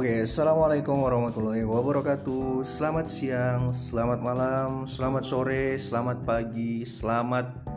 [0.00, 2.64] Oke, assalamualaikum warahmatullahi wabarakatuh.
[2.64, 7.68] Selamat siang, selamat malam, selamat sore, selamat pagi, selamat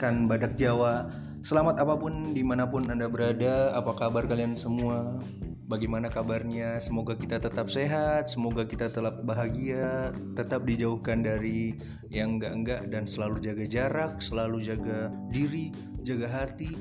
[0.00, 1.04] kan badak Jawa.
[1.44, 3.76] Selamat apa pun di mana pun anda berada.
[3.76, 5.20] Apa kabar kalian semua?
[5.68, 6.80] Bagaimana kabarnya?
[6.80, 11.76] Semoga kita tetap sehat, semoga kita tetap bahagia, tetap dijauhkan dari
[12.08, 16.72] yang enggak-enggak dan selalu jaga jarak, selalu jaga diri, jaga hati,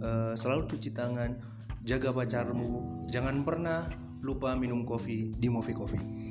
[0.00, 1.51] uh, selalu cuci tangan
[1.82, 3.04] jaga pacarmu.
[3.10, 3.90] Jangan pernah
[4.22, 6.22] lupa minum kopi di Movie Coffee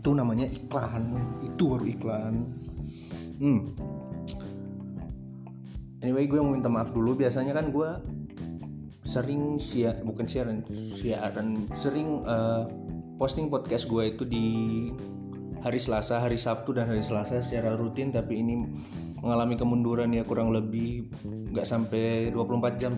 [0.00, 1.12] itu namanya iklan
[1.44, 2.34] itu baru iklan.
[3.36, 3.76] Hmm.
[6.00, 7.12] Anyway gue mau minta maaf dulu.
[7.20, 8.00] Biasanya kan gue
[9.04, 11.68] sering siar bukan siaran siaran.
[11.76, 12.64] Sering uh,
[13.20, 14.48] posting podcast gue itu di
[15.60, 18.64] hari Selasa hari Sabtu dan hari Selasa secara rutin tapi ini
[19.20, 21.12] mengalami kemunduran ya kurang lebih
[21.52, 22.96] nggak sampai 24 jam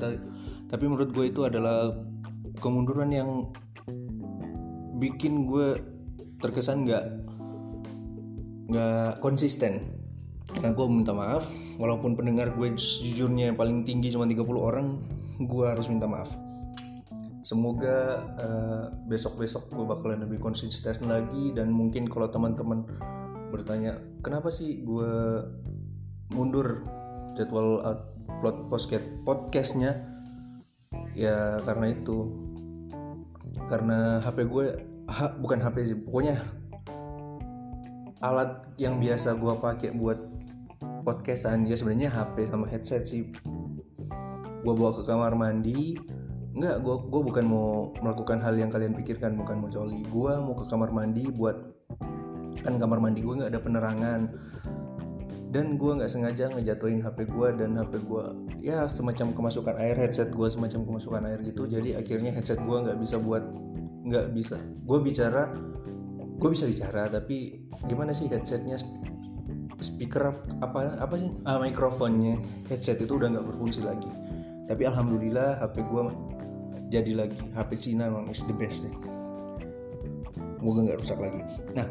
[0.71, 1.91] tapi menurut gue itu adalah
[2.63, 3.51] kemunduran yang
[5.03, 5.79] bikin gue
[6.39, 7.05] terkesan nggak
[8.71, 9.99] nggak konsisten.
[10.63, 11.51] Nah gue minta maaf
[11.83, 15.03] walaupun pendengar gue sejujurnya yang paling tinggi cuma 30 orang
[15.43, 16.31] gue harus minta maaf
[17.43, 22.87] semoga uh, besok-besok gue bakalan lebih konsisten lagi dan mungkin kalau teman-teman
[23.51, 25.13] bertanya kenapa sih gue
[26.33, 26.87] mundur
[27.35, 29.93] jadwal upload podcast podcastnya?
[31.13, 32.33] Ya karena itu.
[33.69, 34.65] Karena HP gue
[35.13, 36.41] ha, bukan HP sih pokoknya
[38.23, 40.17] alat yang biasa gue pakai buat
[41.03, 43.35] podcastan ya sebenarnya HP sama headset sih.
[44.63, 45.99] Gue bawa ke kamar mandi
[46.53, 47.69] Enggak, gue gue bukan mau
[48.05, 51.57] melakukan hal yang kalian pikirkan bukan mau joli gue mau ke kamar mandi buat
[52.61, 54.21] kan kamar mandi gue nggak ada penerangan.
[55.53, 58.25] Dan gue nggak sengaja ngejatuhin HP gue dan HP gue
[58.65, 61.69] ya semacam kemasukan air headset gue semacam kemasukan air gitu.
[61.69, 63.45] Jadi akhirnya headset gue nggak bisa buat
[64.09, 64.57] nggak bisa.
[64.89, 65.53] Gue bicara
[66.41, 68.81] gue bisa bicara tapi gimana sih headsetnya?
[69.81, 70.33] Speaker
[70.65, 71.33] apa apa sih?
[71.45, 72.41] Ah mikrofonnya.
[72.73, 74.09] Headset itu udah nggak berfungsi lagi.
[74.73, 76.03] Tapi alhamdulillah HP gue
[76.93, 77.41] jadi lagi.
[77.57, 78.95] HP Cina memang is the best deh.
[80.61, 81.41] Gue nggak rusak lagi.
[81.73, 81.89] Nah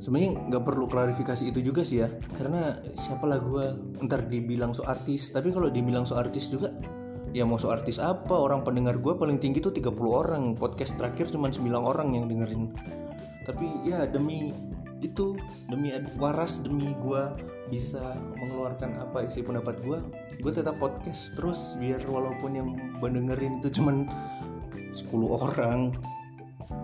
[0.00, 2.08] sebenarnya nggak perlu klarifikasi itu juga sih ya.
[2.40, 3.64] Karena siapalah gue
[4.08, 5.28] ntar dibilang so artis.
[5.28, 6.72] Tapi kalau dibilang so artis juga
[7.36, 8.32] ya mau so artis apa?
[8.32, 10.42] Orang pendengar gue paling tinggi tuh 30 orang.
[10.56, 12.72] Podcast terakhir cuma 9 orang yang dengerin.
[13.44, 14.56] Tapi ya demi
[15.00, 15.36] itu
[15.68, 17.22] demi waras demi gue
[17.72, 19.98] bisa mengeluarkan apa isi pendapat gue
[20.40, 22.68] gue tetap podcast terus biar walaupun yang
[23.00, 24.04] mendengerin itu cuma
[24.90, 25.94] 10 orang.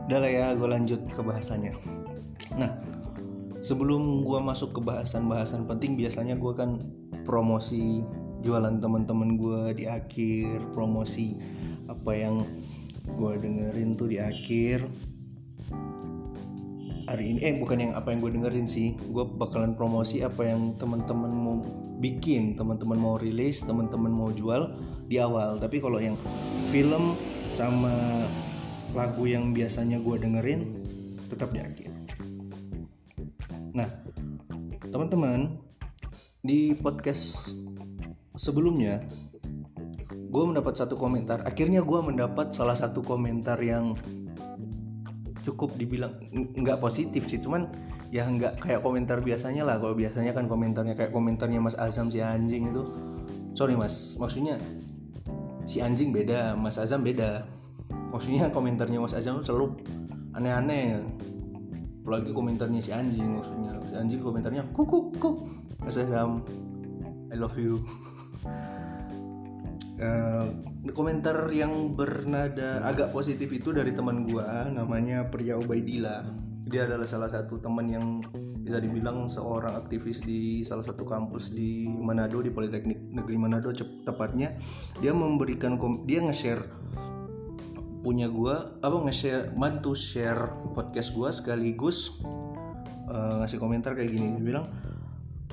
[0.06, 1.74] Udah lah ya gue lanjut ke bahasanya.
[2.54, 2.70] Nah
[3.62, 6.78] sebelum gue masuk ke bahasan-bahasan penting biasanya gue kan
[7.26, 8.06] promosi
[8.46, 11.34] jualan teman-teman gue di akhir promosi
[11.90, 12.46] apa yang
[13.06, 14.86] gue dengerin tuh di akhir
[17.06, 17.38] hari ini.
[17.42, 18.98] Eh bukan yang apa yang gue dengerin sih.
[19.10, 21.56] Gue bakalan promosi apa yang teman-teman mau
[21.96, 24.74] bikin teman-teman mau rilis teman-teman mau jual
[25.06, 25.56] di awal.
[25.62, 26.18] Tapi kalau yang
[26.68, 27.14] film
[27.46, 27.94] sama
[28.92, 30.60] lagu yang biasanya gue dengerin
[31.30, 31.90] tetap di akhir.
[33.76, 33.88] Nah,
[34.88, 35.60] teman-teman,
[36.40, 37.52] di podcast
[38.38, 39.04] sebelumnya
[40.10, 41.44] gue mendapat satu komentar.
[41.44, 43.96] Akhirnya gue mendapat salah satu komentar yang
[45.46, 47.70] cukup dibilang nggak positif sih, cuman
[48.10, 49.78] ya nggak kayak komentar biasanya lah.
[49.78, 52.82] Kalau biasanya kan komentarnya kayak komentarnya Mas Azam si anjing itu.
[53.54, 54.58] Sorry Mas, maksudnya
[55.64, 57.46] si anjing beda, Mas Azam beda.
[58.10, 59.78] Maksudnya komentarnya Mas Azam selalu
[60.36, 61.00] aneh-aneh
[62.06, 65.42] apalagi komentarnya si anjing maksudnya si anjing komentarnya kuku kuk
[65.82, 66.46] Azam
[67.32, 67.82] I love you
[70.00, 70.46] uh,
[70.92, 76.46] komentar yang bernada agak positif itu dari teman gua namanya Pria Ubaidillah.
[76.66, 78.26] Dia adalah salah satu teman yang
[78.66, 83.70] bisa dibilang seorang aktivis di salah satu kampus di Manado di Politeknik Negeri Manado
[84.02, 84.50] tepatnya.
[84.98, 86.66] Dia memberikan dia nge-share
[88.02, 92.22] punya gue apa nge-share bantu share podcast gue sekaligus
[93.10, 94.34] uh, ngasih komentar kayak gini.
[94.38, 94.66] Dia bilang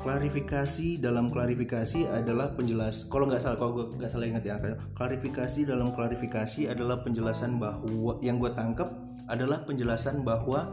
[0.02, 4.58] klarifikasi dalam klarifikasi adalah penjelas kalau nggak salah kalau nggak salah ingat ya
[4.98, 8.90] klarifikasi dalam klarifikasi adalah penjelasan bahwa yang gue tangkap
[9.30, 10.68] adalah penjelasan bahwa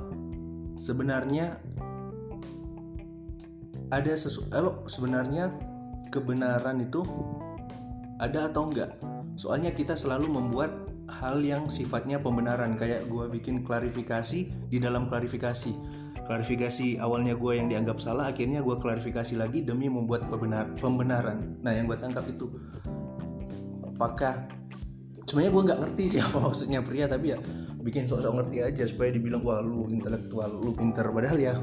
[0.81, 1.61] sebenarnya
[3.93, 5.53] ada sesu eh, sebenarnya
[6.09, 7.05] kebenaran itu
[8.19, 8.97] ada atau enggak
[9.37, 16.00] soalnya kita selalu membuat hal yang sifatnya pembenaran kayak gue bikin klarifikasi di dalam klarifikasi
[16.31, 21.59] klarifikasi awalnya gue yang dianggap salah akhirnya gue klarifikasi lagi demi membuat pembenar pembenaran.
[21.59, 22.47] Nah yang gue tangkap itu
[23.83, 24.47] apakah
[25.27, 27.39] sebenarnya gue nggak ngerti sih apa maksudnya pria tapi ya
[27.83, 31.11] bikin sok-sok ngerti aja supaya dibilang wah lu intelektual lu pinter.
[31.11, 31.59] Padahal ya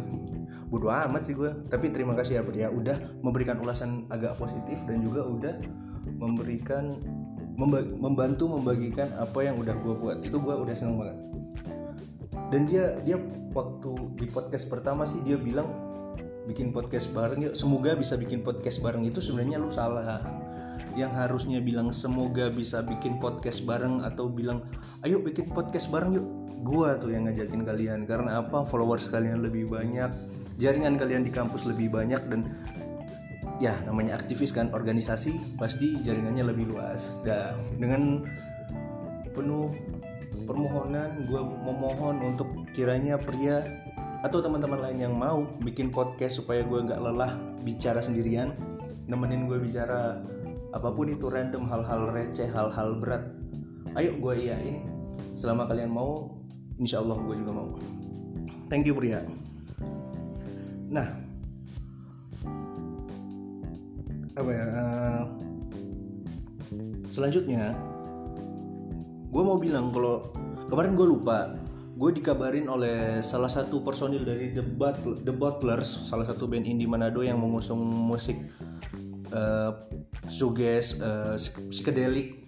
[0.67, 4.99] bodoh amat sih gue tapi terima kasih ya pria udah memberikan ulasan agak positif dan
[4.99, 5.55] juga udah
[6.19, 6.99] memberikan
[8.03, 10.19] membantu membagikan apa yang udah gue buat.
[10.27, 11.36] Itu gue udah seneng banget
[12.53, 13.17] dan dia dia
[13.51, 15.67] waktu di podcast pertama sih dia bilang
[16.47, 19.03] bikin podcast bareng yuk semoga bisa bikin podcast bareng.
[19.03, 20.23] Itu sebenarnya lu salah.
[20.97, 24.65] Yang harusnya bilang semoga bisa bikin podcast bareng atau bilang
[25.05, 26.27] ayo bikin podcast bareng yuk.
[26.65, 28.65] Gua tuh yang ngajakin kalian karena apa?
[28.65, 30.09] Followers kalian lebih banyak
[30.57, 32.49] jaringan kalian di kampus lebih banyak dan
[33.61, 37.13] ya namanya aktivis kan organisasi pasti jaringannya lebih luas.
[37.21, 38.25] Dan dengan
[39.37, 39.69] penuh
[40.45, 43.63] permohonan gue memohon untuk kiranya pria
[44.21, 48.53] atau teman-teman lain yang mau bikin podcast supaya gue nggak lelah bicara sendirian
[49.07, 50.21] nemenin gue bicara
[50.75, 53.23] apa pun itu random hal-hal receh hal-hal berat
[53.95, 54.83] ayo gue iyain
[55.37, 56.37] selama kalian mau
[56.77, 57.69] insya Allah gue juga mau.
[58.69, 59.25] Thank you pria.
[60.89, 61.07] Nah
[64.37, 65.23] apa ya uh,
[67.09, 67.73] selanjutnya
[69.27, 70.31] gue mau bilang kalau
[70.71, 71.55] kemarin gue lupa
[71.97, 76.85] gue dikabarin oleh salah satu personil dari The, Butler, The Butlers salah satu band indie
[76.85, 78.37] Manado yang mengusung musik
[79.33, 79.73] uh,
[80.29, 81.35] shoegaze uh,
[81.73, 82.47] psychedelic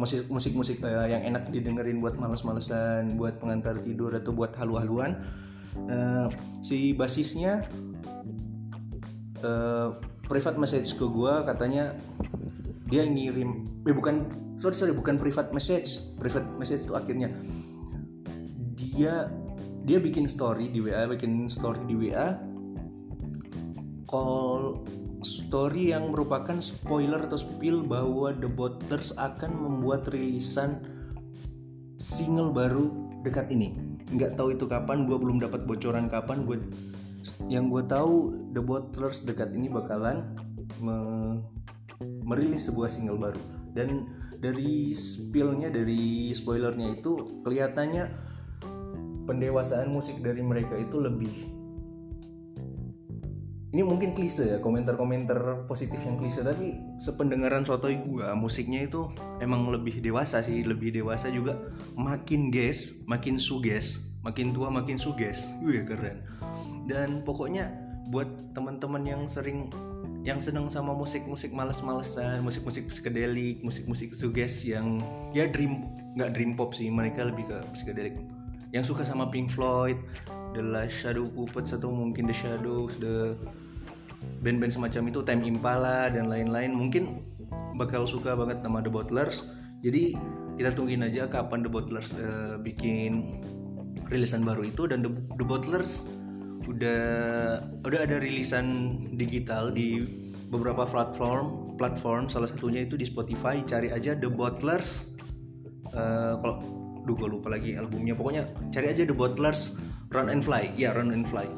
[0.00, 5.20] musik musik musik uh, yang enak didengerin buat males-malesan buat pengantar tidur atau buat halu-haluan.
[5.86, 6.26] Uh,
[6.66, 7.62] si basisnya
[9.46, 9.94] uh,
[10.26, 11.94] private message ke gue katanya
[12.90, 14.26] dia ngirim eh bukan
[14.60, 16.14] sorry sorry bukan private message.
[16.20, 17.32] Private message itu akhirnya.
[18.76, 19.32] Dia
[19.88, 22.36] dia bikin story di WA bikin story di WA
[24.04, 24.84] call
[25.24, 30.84] story yang merupakan spoiler atau spill bahwa The Butlers akan membuat rilisan
[32.00, 32.92] single baru
[33.24, 33.76] dekat ini.
[34.10, 36.48] Nggak tahu itu kapan gue belum dapat bocoran kapan.
[36.48, 36.58] Gue
[37.52, 40.34] yang gue tahu The Butlers dekat ini bakalan
[40.80, 40.96] me,
[42.24, 43.42] merilis sebuah single baru.
[43.76, 44.08] Dan
[44.40, 48.08] dari spillnya dari spoilernya itu kelihatannya
[49.28, 51.60] pendewasaan musik dari mereka itu lebih
[53.70, 59.06] ini mungkin klise ya komentar-komentar positif yang klise tapi sependengaran sotoy gua musiknya itu
[59.38, 61.54] emang lebih dewasa sih lebih dewasa juga.
[61.94, 66.26] Makin ges makin suges makin tua makin suges wih keren.
[66.90, 67.70] Dan pokoknya
[68.10, 68.26] buat
[68.58, 69.70] teman-teman yang sering
[70.20, 75.00] yang seneng sama musik-musik males-malesan musik-musik psikedelik musik-musik suges yang
[75.32, 78.20] ya dream nggak dream pop sih mereka lebih ke psikedelik
[78.70, 79.98] yang suka sama Pink Floyd,
[80.54, 83.34] The Last Shadow Puppets atau mungkin The Shadows, the
[84.42, 87.26] band-band semacam itu, Time Impala dan lain-lain mungkin
[87.74, 89.50] bakal suka banget sama The Butlers.
[89.82, 90.14] Jadi
[90.54, 93.42] kita tungguin aja kapan The Butlers uh, bikin
[94.06, 96.06] rilisan baru itu dan The, The Butlers
[96.68, 97.02] udah
[97.80, 98.66] udah ada rilisan
[99.16, 100.04] digital di
[100.50, 102.28] beberapa platform platform.
[102.28, 103.62] Salah satunya itu di Spotify.
[103.64, 105.16] Cari aja The Butlers
[105.96, 106.60] uh, kalau
[107.08, 108.12] duh gue lupa lagi albumnya.
[108.12, 109.80] Pokoknya cari aja The Butlers
[110.12, 110.76] Run and Fly.
[110.76, 111.48] Ya Run and Fly.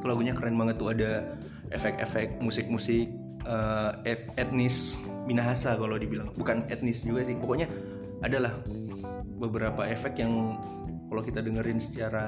[0.00, 0.96] Itu lagunya keren banget tuh.
[0.96, 1.36] Ada
[1.68, 3.12] efek-efek musik-musik
[3.44, 6.32] uh, et etnis Minahasa kalau dibilang.
[6.40, 7.36] Bukan etnis juga sih.
[7.36, 7.68] Pokoknya
[8.24, 8.64] adalah
[9.38, 10.56] beberapa efek yang
[11.08, 12.26] kalau kita dengerin secara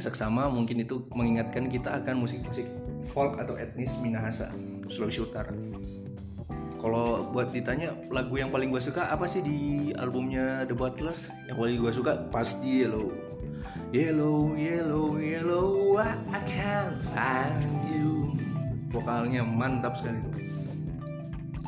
[0.00, 2.66] seksama mungkin itu mengingatkan kita akan musik-musik
[3.12, 4.50] folk atau etnis Minahasa
[4.90, 5.52] Sulawesi Utara.
[6.76, 11.34] Kalau buat ditanya lagu yang paling gue suka apa sih di albumnya The Butlers?
[11.50, 13.10] Yang paling gue suka pasti Yellow.
[13.90, 18.36] Yellow Yellow Yellow I can't find you.
[18.92, 20.46] Vokalnya mantap sekali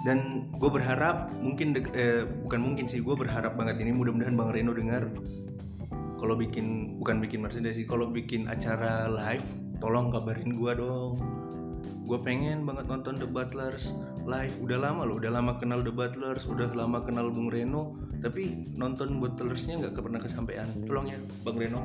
[0.07, 3.91] dan gue berharap mungkin eh, bukan mungkin sih gue berharap banget ini.
[3.93, 5.11] Mudah-mudahan bang Reno dengar
[6.19, 9.47] kalau bikin bukan bikin Mercedes sih kalau bikin acara live
[9.79, 11.17] tolong kabarin gue dong.
[12.09, 13.95] Gue pengen banget nonton The Butlers
[14.27, 14.55] live.
[14.59, 19.23] Udah lama loh udah lama kenal The Butlers udah lama kenal Bung Reno tapi nonton
[19.23, 20.67] Butlersnya nggak pernah kesampaian.
[20.85, 21.81] Tolong ya Bang Reno.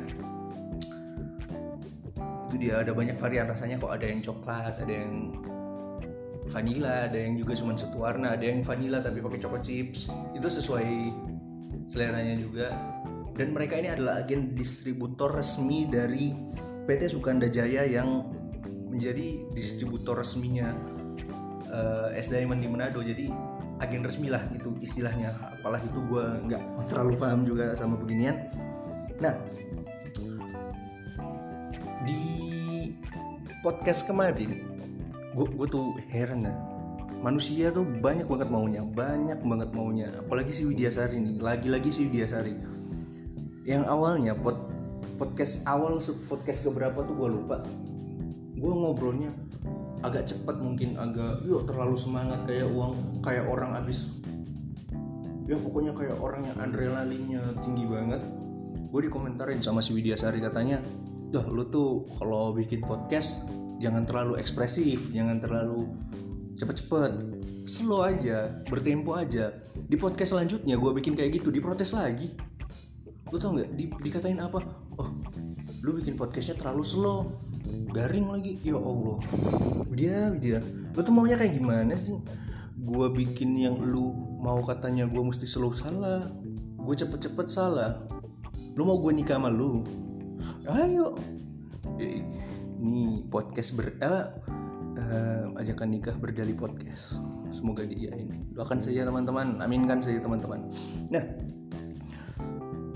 [2.47, 5.33] itu dia ada banyak varian rasanya kok ada yang coklat, ada yang
[6.47, 10.11] vanilla ada yang juga cuma satu warna ada yang vanilla tapi pakai choco chips.
[10.33, 10.87] Itu sesuai
[11.91, 12.69] seleranya juga.
[13.37, 16.33] Dan mereka ini adalah agen distributor resmi dari
[16.89, 18.33] PT Sukanda Jaya yang
[18.89, 20.73] menjadi distributor resminya
[21.69, 23.05] uh, es Diamond di Manado.
[23.05, 23.29] Jadi
[23.85, 25.37] agen resmi lah itu istilahnya.
[25.61, 28.49] Apalah itu gue nggak terlalu paham juga sama beginian.
[29.21, 29.37] Nah
[32.07, 32.21] di
[33.61, 34.76] podcast kemarin
[35.45, 36.55] gue tuh heran ya.
[37.21, 40.09] Manusia tuh banyak banget maunya banyak banget maunya.
[40.17, 42.57] Apalagi si Widyasari nih lagi-lagi si Widyasari
[43.67, 44.71] yang awalnya pod,
[45.21, 47.61] podcast awal podcast keberapa tuh gue lupa.
[48.57, 49.29] Gue ngobrolnya
[50.01, 54.13] agak cepat mungkin agak yuk terlalu semangat kayak uang kayak orang abis
[55.47, 58.23] ya pokoknya kayak orang yang adrenalinnya tinggi banget.
[58.89, 60.81] Gue dikomentarin sama si Widyasari katanya
[61.27, 65.93] Dah lu tuh kalau bikin podcast jangan terlalu ekspresif jangan terlalu
[66.57, 67.13] cepet-cepet.
[67.67, 69.53] Slow aja bertempo aja.
[69.75, 72.33] Di podcast selanjutnya gue bikin kayak gitu diprotes lagi.
[73.29, 73.75] Lu tau nggak?
[73.75, 74.63] Di, dikatain apa?
[74.97, 75.11] Oh
[75.87, 77.19] lu bikin podcastnya terlalu slow
[77.95, 78.59] garing lagi.
[78.67, 79.23] Ya allah.
[79.95, 80.59] Dia dia.
[80.91, 82.19] Lu tuh maunya kayak gimana sih?
[82.83, 84.11] Gue bikin yang lu
[84.43, 86.27] mau katanya gue mesti slow salah.
[86.75, 88.03] Gue cepet-cepet salah.
[88.75, 89.87] Lu mau gue nikah sama lu?
[90.67, 91.15] Ayo
[92.87, 94.31] ini podcast ber uh,
[94.95, 97.19] uh, ajakan nikah berdali podcast.
[97.51, 98.47] Semoga diiyain.
[98.55, 99.59] Doakan saja teman-teman.
[99.59, 100.71] Aminkan saja teman-teman.
[101.11, 101.27] Nah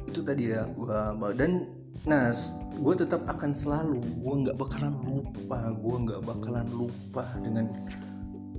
[0.07, 1.67] itu tadi ya gua dan
[2.07, 2.33] nah
[2.81, 7.67] gue tetap akan selalu gue nggak bakalan lupa gue nggak bakalan lupa dengan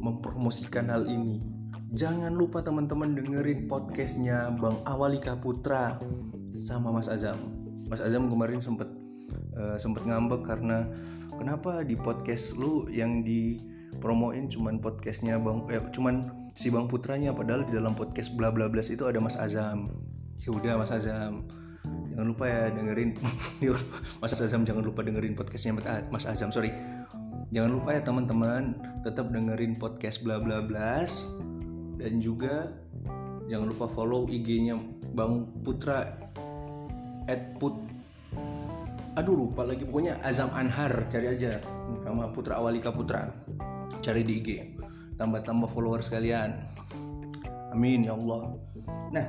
[0.03, 1.39] mempromosikan hal ini.
[1.91, 5.99] Jangan lupa teman-teman dengerin podcastnya Bang Awalika Putra
[6.59, 7.37] sama Mas Azam.
[7.91, 9.00] Mas Azam kemarin sempet
[9.55, 10.87] uh, sempet ngambek karena
[11.35, 17.63] kenapa di podcast lu yang dipromoin cuman podcastnya bang eh, cuman si bang putranya padahal
[17.63, 19.91] di dalam podcast bla bla bla itu ada Mas Azam.
[20.41, 21.47] Ya udah Mas Azam.
[22.11, 23.15] Jangan lupa ya dengerin.
[24.21, 25.79] Mas Azam jangan lupa dengerin podcastnya
[26.11, 26.75] Mas Azam sorry.
[27.51, 31.03] Jangan lupa ya teman-teman tetap dengerin podcast bla bla bla.
[31.99, 32.71] Dan juga
[33.51, 34.79] jangan lupa follow IG-nya
[35.11, 36.07] Bang Putra
[37.27, 37.75] at put
[39.15, 39.83] aduh lupa lagi.
[39.87, 41.59] Pokoknya Azam Anhar cari aja.
[42.05, 43.31] Sama Putra Awalika Putra.
[43.99, 44.49] Cari di IG.
[45.19, 46.55] Tambah-tambah followers kalian
[47.71, 48.57] amin ya Allah.
[49.15, 49.27] Nah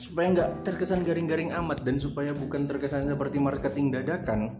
[0.00, 4.56] supaya nggak terkesan garing-garing amat dan supaya bukan terkesan seperti marketing dadakan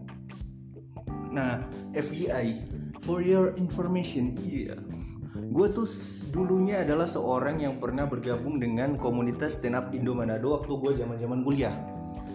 [1.33, 1.65] nah
[1.97, 2.61] FYI
[3.01, 4.77] for your information iya.
[4.77, 4.79] Yeah.
[5.49, 5.89] gue tuh
[6.29, 11.17] dulunya adalah seorang yang pernah bergabung dengan komunitas stand up Indo Manado waktu gue zaman
[11.17, 11.73] zaman kuliah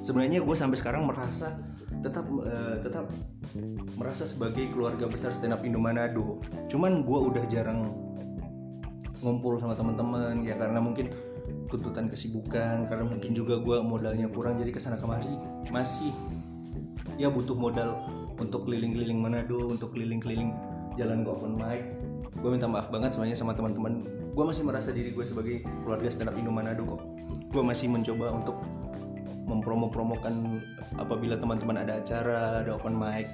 [0.07, 1.59] sebenarnya gue sampai sekarang merasa
[1.99, 3.11] tetap uh, tetap
[3.99, 6.39] merasa sebagai keluarga besar stand up Indo Manado
[6.71, 7.91] cuman gue udah jarang
[9.19, 11.11] ngumpul sama teman-teman ya karena mungkin
[11.67, 15.35] tuntutan kesibukan karena mungkin juga gue modalnya kurang jadi ke sana kemari
[15.75, 16.15] masih
[17.19, 18.07] ya butuh modal
[18.39, 20.53] untuk keliling-keliling Manado untuk keliling-keliling
[20.97, 21.83] jalan ke open mic.
[22.41, 24.05] Gue minta maaf banget semuanya sama teman-teman.
[24.37, 27.01] Gue masih merasa diri gue sebagai keluarga stand up Indo Manado kok.
[27.49, 28.61] Gue masih mencoba untuk
[29.47, 30.61] mempromo-promokan
[30.99, 33.31] apabila teman-teman ada acara, ada open mic.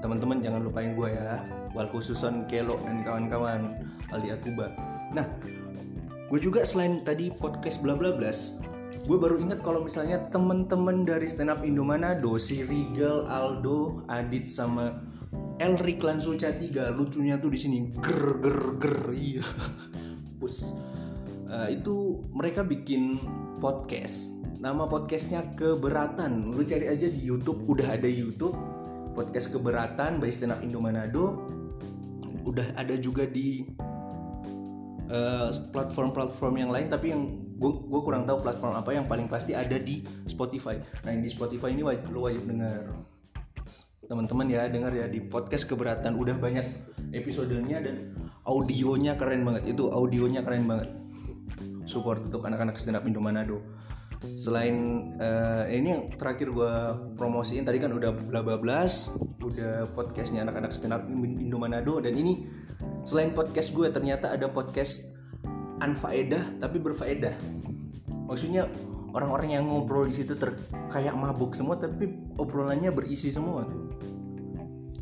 [0.00, 1.44] teman-teman jangan lupain gue ya
[1.76, 4.72] wal khususon Kelo dan kawan-kawan Aldi Akuba.
[5.12, 5.28] Nah
[6.32, 8.64] gue juga selain tadi podcast bla bla blas
[9.04, 14.46] gue baru ingat kalau misalnya temen-temen dari stand up Indo Manado si Rigal Aldo Adit
[14.46, 15.02] sama
[15.58, 19.44] Elric Lansuca 3 lucunya tuh di sini ger ger ger iya.
[20.40, 20.72] Pus.
[21.50, 23.20] Uh, itu mereka bikin
[23.60, 26.52] podcast nama podcastnya keberatan.
[26.52, 27.64] Lu cari aja di YouTube.
[27.64, 28.52] Udah ada YouTube.
[29.16, 31.48] Podcast keberatan by stand up Indo Manado
[32.40, 33.68] udah ada juga di
[35.08, 36.86] eh, platform-platform uh, yang lain.
[36.92, 37.22] Tapi yang
[37.56, 38.92] gue kurang tahu platform apa.
[38.92, 40.76] Yang paling pasti ada di Spotify.
[41.08, 42.84] Nah yang di Spotify ini wajib, lo wajib dengar
[44.04, 45.08] teman-teman ya dengar ya.
[45.08, 46.68] Di podcast keberatan udah banyak
[47.16, 48.12] episodenya dan
[48.44, 49.72] audionya keren banget.
[49.72, 50.92] Itu audionya keren banget.
[51.88, 53.79] Support untuk anak-anak stand up Indo Manado
[54.36, 56.72] selain uh, ini yang terakhir gue
[57.16, 62.12] promosiin tadi kan udah bla bla blas udah podcastnya anak-anak stand up Indo Manado dan
[62.12, 62.44] ini
[63.00, 65.16] selain podcast gue ternyata ada podcast
[65.80, 67.32] anfaedah tapi berfaedah.
[68.28, 68.68] Maksudnya
[69.16, 70.54] orang-orang yang ngobrol di situ ter
[70.92, 73.88] kayak mabuk semua tapi obrolannya berisi semua tuh.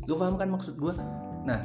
[0.09, 0.91] Paham kan maksud gue
[1.45, 1.61] nah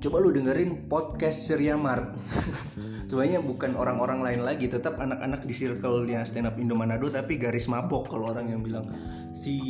[0.00, 2.16] coba lu dengerin podcast Surya Mart.
[3.12, 7.36] Sebenarnya bukan orang-orang lain lagi tetap anak-anak di circle yang stand up Indo Manado tapi
[7.36, 8.82] garis mabok kalau orang yang bilang.
[9.36, 9.60] Si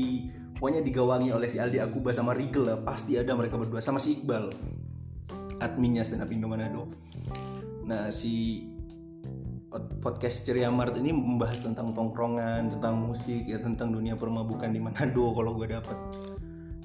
[0.55, 4.23] pokoknya digawangi oleh si Aldi Akuba sama Rigel lah pasti ada mereka berdua sama si
[4.23, 4.55] Iqbal
[5.59, 6.87] adminnya stand up Indo Manado.
[7.91, 8.65] Nah si
[9.99, 15.35] podcast Ceria Mart ini membahas tentang tongkrongan tentang musik ya tentang dunia permabukan di Manado
[15.35, 15.99] kalau gue dapet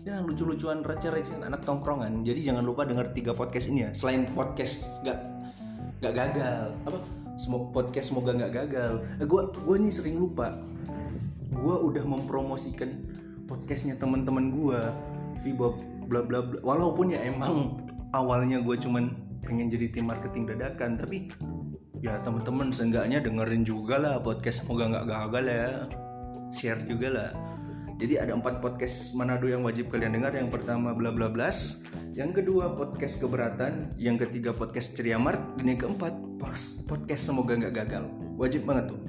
[0.05, 2.21] ya lucu-lucuan receh-recehan anak tongkrongan.
[2.21, 3.91] Jadi jangan lupa denger tiga podcast ini ya.
[3.97, 5.17] Selain podcast gak
[6.05, 6.77] nggak gagal.
[6.85, 6.99] Apa?
[7.41, 9.01] Semua podcast semoga nggak gagal.
[9.17, 10.61] Eh, gue nih sering lupa.
[11.49, 13.01] Gue udah mempromosikan
[13.49, 14.79] podcastnya teman-teman gue
[15.41, 16.61] si Bob bla bla bla.
[16.61, 17.81] Walaupun ya emang
[18.13, 19.09] awalnya gue cuman
[19.41, 21.33] pengen jadi tim marketing dadakan tapi
[22.05, 25.65] ya teman-teman seenggaknya dengerin juga lah podcast semoga nggak gagal ya.
[26.53, 27.44] Share juga lah
[27.95, 30.35] jadi ada empat podcast Manado yang wajib kalian dengar.
[30.35, 35.71] Yang pertama bla bla blas, yang kedua podcast keberatan, yang ketiga podcast ceria mart, dan
[35.71, 36.11] yang keempat
[36.91, 38.11] podcast semoga nggak gagal.
[38.35, 38.99] Wajib banget tuh.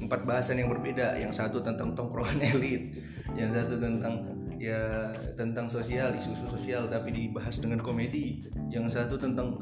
[0.00, 1.20] Empat bahasan yang berbeda.
[1.20, 2.96] Yang satu tentang tongkrongan elit,
[3.36, 4.24] yang satu tentang
[4.58, 8.42] ya tentang sosial isu-isu sosial tapi dibahas dengan komedi
[8.74, 9.54] yang satu tentang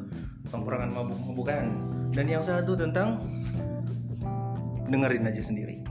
[0.49, 1.69] tongkrongan mabuk-mabukan
[2.17, 3.21] dan yang satu tentang
[4.89, 5.85] dengerin aja sendiri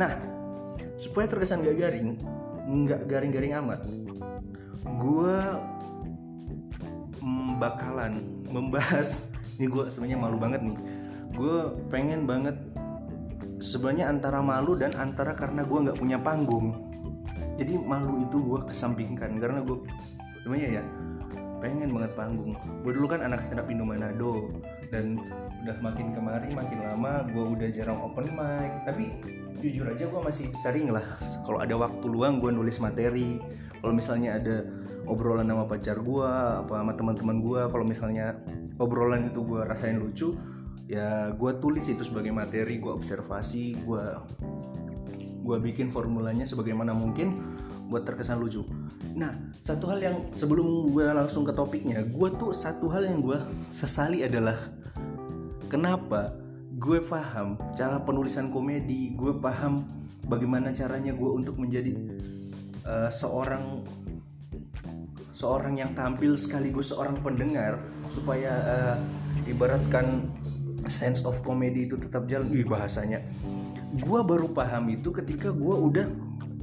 [0.00, 0.37] nah
[0.98, 2.18] supaya terkesan gak garing
[2.68, 3.80] nggak garing-garing amat
[4.98, 5.38] gue
[7.58, 10.78] bakalan membahas ini gue sebenarnya malu banget nih
[11.38, 11.58] gue
[11.88, 12.58] pengen banget
[13.58, 16.74] sebenarnya antara malu dan antara karena gue nggak punya panggung.
[17.58, 19.82] Jadi malu itu gue kesampingkan karena gue
[20.42, 20.82] sebenarnya ya
[21.58, 22.54] pengen banget panggung.
[22.82, 24.50] Gue dulu kan anak stand up Indo Manado
[24.88, 25.18] dan
[25.66, 28.72] udah makin kemari makin lama gue udah jarang open mic.
[28.86, 29.04] Tapi
[29.62, 31.04] jujur aja gue masih sering lah.
[31.42, 33.42] Kalau ada waktu luang gue nulis materi.
[33.78, 34.66] Kalau misalnya ada
[35.08, 36.30] obrolan sama pacar gue
[36.62, 38.36] apa sama teman-teman gue kalau misalnya
[38.76, 40.36] obrolan itu gue rasain lucu
[40.88, 44.04] ya gue tulis itu sebagai materi gue observasi gue
[45.48, 47.32] gue bikin formulanya sebagaimana mungkin
[47.88, 48.62] buat terkesan lucu.
[49.16, 49.32] Nah
[49.64, 53.40] satu hal yang sebelum gue langsung ke topiknya gue tuh satu hal yang gue
[53.72, 54.56] sesali adalah
[55.72, 56.36] kenapa
[56.78, 59.82] gue paham cara penulisan komedi gue paham
[60.30, 61.96] bagaimana caranya gue untuk menjadi
[62.86, 63.82] uh, seorang
[65.34, 68.96] seorang yang tampil sekaligus seorang pendengar supaya uh,
[69.46, 70.26] ibaratkan
[70.86, 72.46] sense of comedy itu tetap jalan.
[72.50, 73.22] Wih bahasanya.
[73.98, 76.06] Gue baru paham itu ketika gue udah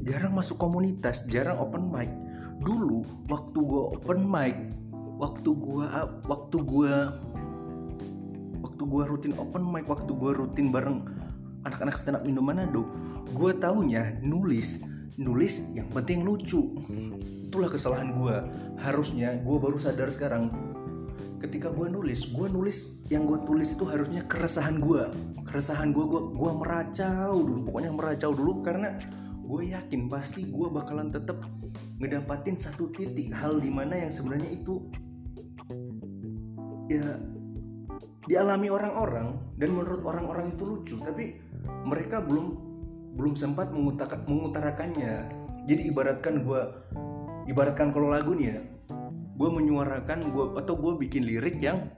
[0.05, 2.13] jarang masuk komunitas jarang open mic.
[2.61, 4.55] Dulu waktu gue open mic
[5.17, 5.85] waktu gue
[6.29, 6.93] waktu gue
[8.61, 11.09] waktu gue rutin open mic waktu gue rutin bareng
[11.65, 12.85] anak-anak stand up Indo Manado
[13.33, 14.85] gue taunya nulis
[15.17, 16.77] nulis yang penting lucu.
[17.49, 18.35] Itulah kesalahan gue
[18.79, 20.51] harusnya gue baru sadar sekarang
[21.39, 25.07] ketika gue nulis gue nulis yang gue tulis itu harusnya keresahan gue
[25.45, 28.97] keresahan gue gue gue meracau dulu pokoknya meracau dulu karena
[29.45, 31.37] gue yakin pasti gue bakalan tetap
[32.01, 34.89] ngedapatin satu titik hal di mana yang sebenarnya itu
[36.89, 37.21] ya
[38.25, 40.95] dialami orang-orang dan menurut orang-orang itu lucu.
[40.97, 41.37] Tapi
[41.85, 42.57] mereka belum
[43.15, 45.13] belum sempat mengutarakannya.
[45.65, 46.61] Jadi ibaratkan gue
[47.45, 48.59] ibaratkan kalau lagu nih ya
[49.35, 51.91] gue menyuarakan gue atau gue bikin lirik yang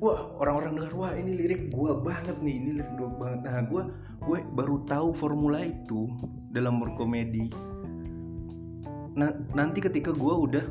[0.00, 3.40] wah orang-orang dengar wah ini lirik gue banget nih ini lirik gue banget.
[3.44, 3.82] Nah gue
[4.24, 6.08] gue baru tahu formula itu
[6.48, 7.52] dalam berkomedi.
[9.12, 10.64] Na- nanti ketika gue udah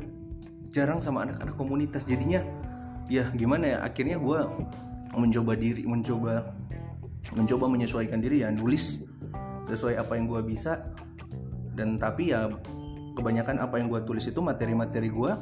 [0.74, 2.42] jarang sama anak-anak komunitas jadinya
[3.10, 4.38] ya gimana ya akhirnya gue
[5.18, 6.54] mencoba diri mencoba
[7.34, 9.06] mencoba menyesuaikan diri ya nulis
[9.70, 10.90] sesuai apa yang gue bisa.
[11.78, 12.50] Dan tapi ya
[13.14, 15.32] kebanyakan apa yang gue tulis itu materi-materi gue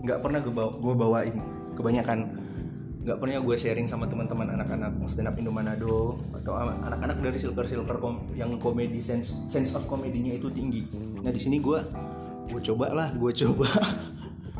[0.00, 1.36] nggak pernah gue bawain.
[1.76, 2.43] Kebanyakan
[3.04, 7.68] nggak pernah gue sharing sama teman-teman anak-anak stand up Indo Manado atau anak-anak dari silver
[7.68, 10.88] silver kom yang komedi sense sense of komedinya itu tinggi.
[11.20, 11.84] Nah di sini gue
[12.48, 13.68] gue coba lah gue coba.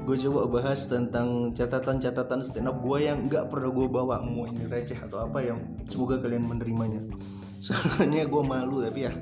[0.04, 4.68] Gue coba bahas tentang catatan-catatan stand up gue yang nggak pernah gue bawa mau ini
[4.68, 5.56] receh atau apa yang
[5.88, 7.00] semoga kalian menerimanya.
[7.64, 9.16] Soalnya gue malu tapi ya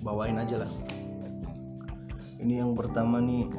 [0.00, 0.70] bawain aja lah.
[2.40, 3.52] Ini yang pertama nih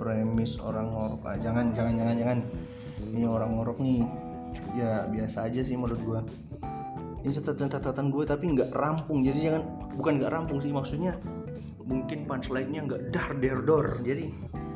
[0.00, 1.28] premis orang ngorok.
[1.28, 2.38] Ah, jangan jangan jangan jangan
[3.12, 4.04] ini orang ngorok nih.
[4.74, 6.20] Ya biasa aja sih menurut gue
[7.20, 9.20] ini catatan-catatan gue tapi nggak rampung.
[9.22, 9.62] Jadi jangan
[9.96, 11.16] bukan nggak rampung sih maksudnya
[11.84, 14.00] mungkin punchline-nya nggak dar der dor.
[14.02, 14.30] Jadi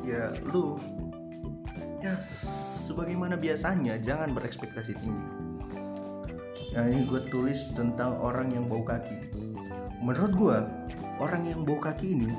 [0.05, 0.77] ya lu
[2.03, 2.19] ya
[2.85, 5.27] sebagaimana biasanya jangan berekspektasi tinggi.
[6.75, 9.31] Nah ini gue tulis tentang orang yang bau kaki.
[10.03, 10.57] Menurut gue
[11.17, 12.29] orang yang bau kaki ini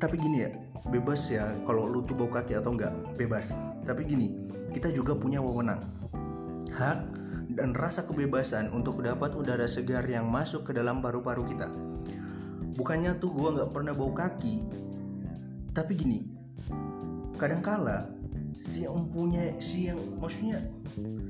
[0.00, 0.50] tapi gini ya
[0.88, 3.52] bebas ya kalau lu tuh bau kaki atau enggak bebas.
[3.84, 4.32] Tapi gini
[4.72, 5.82] kita juga punya wewenang
[6.72, 6.98] hak
[7.52, 11.68] dan rasa kebebasan untuk dapat udara segar yang masuk ke dalam paru-paru kita.
[12.78, 14.62] Bukannya tuh gue nggak pernah bau kaki.
[15.74, 16.18] Tapi gini
[17.36, 18.08] kadangkala
[18.56, 20.60] si yang punya si yang maksudnya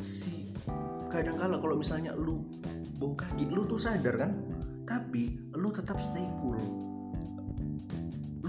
[0.03, 0.51] si
[1.11, 2.47] kadangkala kalau misalnya lu
[3.01, 4.33] bau kaki lu tuh sadar kan?
[4.85, 6.59] Tapi lu tetap stay cool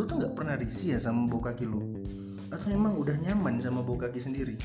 [0.01, 1.93] lu tuh nggak pernah risih ya sama bau kaki lu?
[2.49, 4.57] Atau emang udah nyaman sama bau kaki sendiri?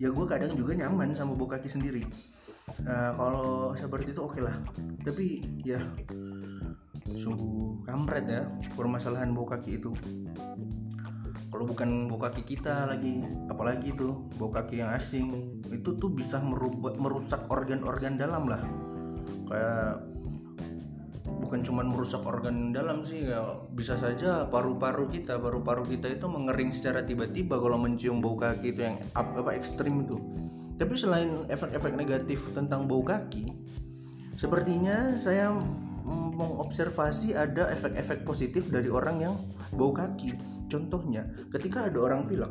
[0.00, 2.08] Ya gue kadang juga nyaman sama bau kaki sendiri.
[2.80, 4.56] Nah, kalau seperti itu oke okay lah.
[5.04, 5.84] Tapi ya
[7.12, 9.92] sungguh kampret ya permasalahan bau kaki itu.
[11.52, 13.20] Kalau bukan bau kaki kita lagi
[13.52, 18.64] apalagi itu bau kaki yang asing itu tuh bisa merubah merusak organ-organ dalam lah.
[19.44, 20.08] Kayak
[21.40, 23.64] bukan cuma merusak organ dalam sih ya.
[23.72, 28.84] Bisa saja paru-paru kita paru-paru kita itu mengering secara tiba-tiba kalau mencium bau kaki itu
[28.84, 30.20] yang apa, ekstrim itu.
[30.76, 33.48] Tapi selain efek-efek negatif tentang bau kaki
[34.36, 35.52] sepertinya saya
[36.08, 39.34] mengobservasi ada efek-efek positif dari orang yang
[39.76, 40.36] bau kaki.
[40.70, 42.48] Contohnya ketika ada orang pilek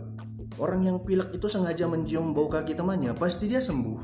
[0.60, 3.98] orang yang pilek itu sengaja mencium bau kaki temannya pasti dia sembuh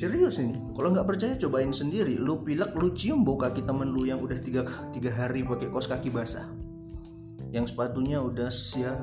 [0.00, 0.56] serius ini?
[0.72, 2.16] Kalau nggak percaya cobain sendiri.
[2.16, 4.64] Lu pilek lu cium bau kaki temen lu yang udah tiga,
[4.96, 6.48] tiga hari pakai kos kaki basah.
[7.52, 8.96] Yang sepatunya udah sia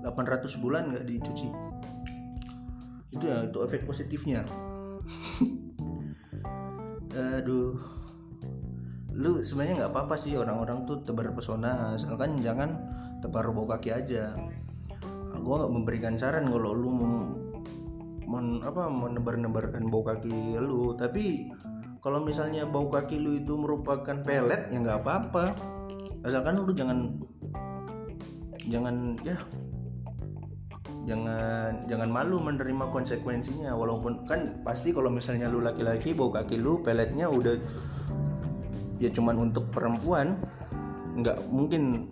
[0.00, 1.52] 800 bulan nggak dicuci.
[3.12, 4.48] Itu ya itu efek positifnya.
[7.36, 7.76] Aduh.
[9.18, 11.92] Lu sebenarnya nggak apa-apa sih orang-orang tuh tebar pesona.
[11.92, 12.72] Asalkan jangan
[13.20, 14.32] tebar bau kaki aja.
[15.28, 16.88] Gue nggak memberikan saran kalau lu
[18.28, 20.92] men, apa menebar-nebarkan bau kaki lu.
[20.94, 21.48] Tapi
[22.04, 25.56] kalau misalnya bau kaki lu itu merupakan pelet ya nggak apa-apa.
[26.22, 27.16] Asalkan lu jangan
[28.68, 29.36] jangan ya
[31.08, 33.72] jangan jangan malu menerima konsekuensinya.
[33.72, 37.56] Walaupun kan pasti kalau misalnya lu laki-laki bau kaki lu peletnya udah
[39.00, 40.36] ya cuman untuk perempuan
[41.16, 42.06] nggak mungkin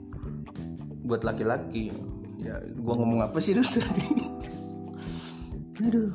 [1.05, 1.93] buat laki-laki.
[2.41, 4.23] Ya gua ngomong apa sih terus tadi
[5.83, 6.13] aduh.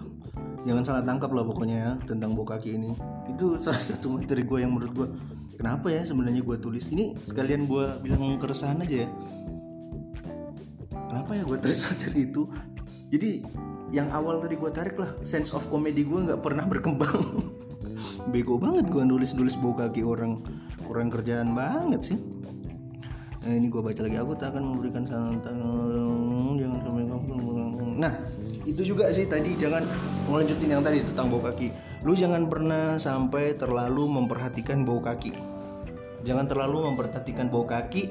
[0.61, 2.91] Jangan salah tangkap lah pokoknya ya tentang bau kaki ini.
[3.29, 5.07] Itu salah satu materi gue yang menurut gue
[5.57, 6.89] kenapa ya sebenarnya gue tulis?
[6.93, 9.09] Ini sekalian gue bilang keresahan aja ya.
[11.09, 12.41] Kenapa ya gue tulis materi itu?
[13.11, 13.31] Jadi
[13.91, 17.41] yang awal tadi gue tarik lah sense of comedy gue nggak pernah berkembang.
[18.31, 20.45] Bego banget gue nulis nulis bau kaki orang.
[20.85, 22.19] Kurang kerjaan banget sih
[23.41, 24.17] nah, ini gue baca lagi.
[24.21, 25.41] Aku tak akan memberikan saran
[26.57, 27.03] jangan sampai
[28.01, 28.13] nah
[28.65, 29.85] itu juga sih tadi jangan
[30.29, 31.73] melanjutin yang tadi tentang bau kaki.
[32.05, 35.33] Lu jangan pernah sampai terlalu memperhatikan bau kaki.
[36.21, 38.09] Jangan terlalu memperhatikan bau kaki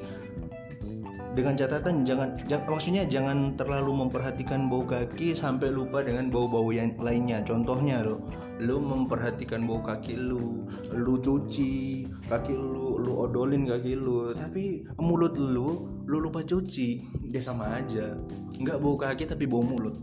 [1.31, 6.91] dengan catatan jangan, jangan maksudnya jangan terlalu memperhatikan bau kaki sampai lupa dengan bau-bau yang
[6.99, 7.39] lainnya.
[7.47, 8.19] Contohnya lo
[8.59, 14.31] lu memperhatikan bau kaki lu lu cuci kaki lu lu odolin kaki lu.
[14.37, 18.15] Tapi mulut lu lu lupa cuci dia sama aja.
[18.61, 19.97] Nggak bau kaki tapi bau mulut.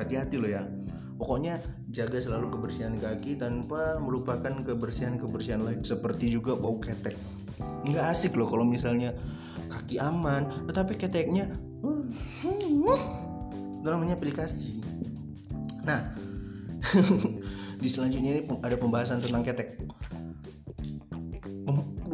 [0.00, 0.64] Hati-hati lo ya.
[1.20, 1.60] Pokoknya
[1.92, 5.84] jaga selalu kebersihan kaki tanpa melupakan kebersihan-kebersihan lain.
[5.84, 7.14] Seperti juga bau ketek.
[7.86, 9.12] Nggak asik loh kalau misalnya
[9.68, 11.52] kaki aman tetapi keteknya
[13.84, 14.80] namanya aplikasi.
[15.84, 16.16] Nah
[17.82, 19.80] di selanjutnya ini ada pembahasan tentang ketek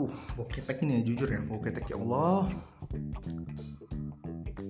[0.07, 2.55] uh bau ketek ya jujur ya bau ketek ya Allah.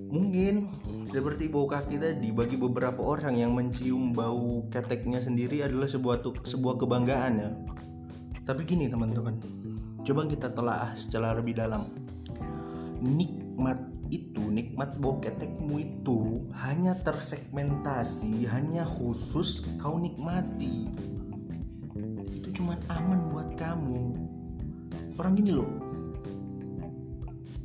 [0.07, 0.73] Mungkin
[1.05, 6.75] seperti bau kaki tadi bagi beberapa orang yang mencium bau keteknya sendiri adalah sebuah sebuah
[6.81, 7.51] kebanggaan ya.
[8.47, 9.37] Tapi gini teman-teman
[10.07, 11.91] coba kita telah secara lebih dalam.
[13.03, 13.77] Nikmat
[14.09, 20.87] itu nikmat bau ketekmu itu hanya tersegmentasi hanya khusus kau nikmati.
[22.31, 24.15] Itu cuman aman buat kamu
[25.17, 25.71] orang gini loh.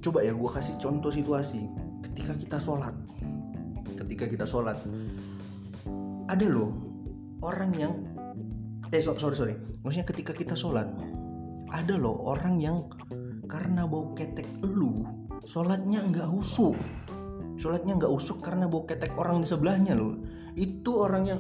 [0.01, 1.67] Coba ya gue kasih contoh situasi
[2.09, 2.95] ketika kita sholat.
[3.99, 4.81] Ketika kita sholat.
[6.31, 6.71] Ada loh
[7.43, 7.93] orang yang
[8.91, 9.55] eh sorry sorry.
[9.83, 10.87] Maksudnya ketika kita sholat
[11.71, 12.89] ada loh orang yang
[13.47, 15.05] karena bau ketek lu
[15.45, 16.75] sholatnya nggak husuk.
[17.61, 20.17] Sholatnya nggak usuk karena bau ketek orang di sebelahnya loh.
[20.57, 21.39] Itu orang yang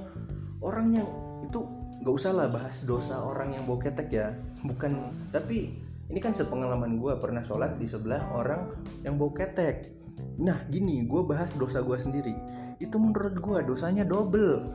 [0.61, 1.07] orang yang
[1.41, 1.65] itu
[2.01, 4.33] nggak usah lah bahas dosa orang yang bau ketek ya.
[4.61, 4.97] Bukan
[5.33, 8.75] tapi ini kan sepengalaman gue pernah sholat di sebelah orang
[9.07, 9.95] yang bau ketek.
[10.43, 12.35] Nah gini gue bahas dosa gue sendiri.
[12.83, 14.67] Itu menurut gue dosanya double.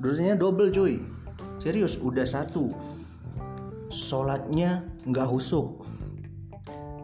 [0.00, 1.04] Dosanya double cuy.
[1.60, 2.72] Serius udah satu.
[3.92, 5.84] Sholatnya nggak husuk.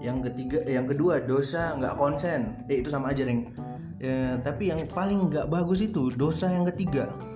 [0.00, 2.64] Yang ketiga, yang kedua dosa nggak konsen.
[2.72, 3.52] Eh itu sama aja neng.
[4.00, 7.27] Ya, Tapi yang paling nggak bagus itu dosa yang ketiga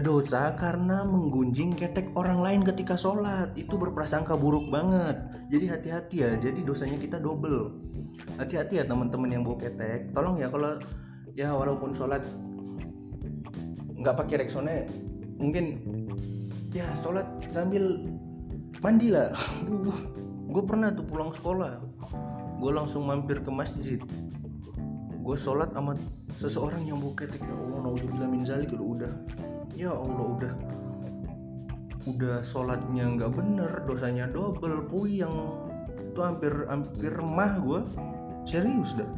[0.00, 3.52] dosa karena menggunjing ketek orang lain ketika sholat.
[3.60, 5.20] Itu berprasangka buruk banget.
[5.52, 6.30] Jadi hati-hati ya.
[6.40, 7.76] Jadi dosanya kita double.
[8.40, 10.16] Hati-hati ya teman-teman yang bawa ketek.
[10.16, 10.80] Tolong ya kalau
[11.36, 12.24] ya walaupun sholat
[13.92, 14.88] nggak pakai reksone
[15.38, 15.78] mungkin
[16.72, 18.00] ya sholat sambil
[18.80, 19.28] mandi lah.
[20.48, 21.84] Gue pernah tuh pulang sekolah.
[22.56, 24.00] Gue langsung mampir ke masjid.
[25.20, 26.00] Gue sholat sama
[26.40, 27.44] seseorang yang bawa ketek.
[27.44, 28.72] Ya Allah nauzubillah min zalik.
[28.72, 29.12] Udah
[29.76, 30.54] ya Allah udah.
[32.02, 35.34] Udah sholatnya nggak bener dosanya double puyeng.
[36.12, 37.80] Itu hampir hampir mah gue
[38.44, 39.08] serius dah.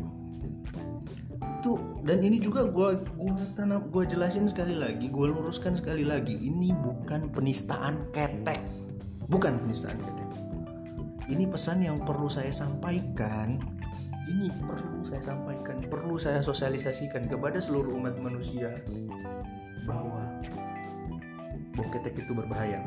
[1.64, 6.36] Tuh dan ini juga gue gue tanam gue jelasin sekali lagi gue luruskan sekali lagi.
[6.36, 8.60] Ini bukan penistaan ketek.
[9.32, 10.28] Bukan penistaan ketek.
[11.24, 13.56] Ini pesan yang perlu saya sampaikan.
[14.28, 15.54] Ini perlu saya sampaikan
[15.94, 18.72] perlu saya sosialisasikan kepada seluruh umat manusia
[19.84, 20.24] bahwa
[21.74, 22.84] bau ketek itu berbahaya.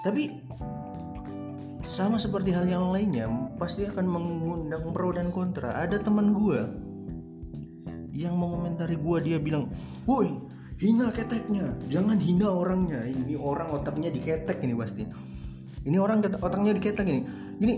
[0.00, 0.40] Tapi
[1.80, 5.76] sama seperti hal yang lainnya, pasti akan mengundang pro dan kontra.
[5.76, 6.60] Ada teman gue
[8.16, 9.72] yang mengomentari gue, dia bilang,
[10.04, 10.28] woi
[10.80, 13.04] hina keteknya, jangan hina orangnya.
[13.04, 15.04] Ini orang otaknya diketek ini pasti.
[15.84, 17.20] Ini orang otaknya diketek ini.
[17.60, 17.74] Gini,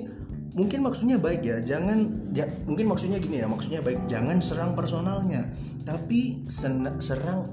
[0.52, 5.48] mungkin maksudnya baik ya jangan ja, mungkin maksudnya gini ya maksudnya baik jangan serang personalnya
[5.88, 7.48] tapi sen, serang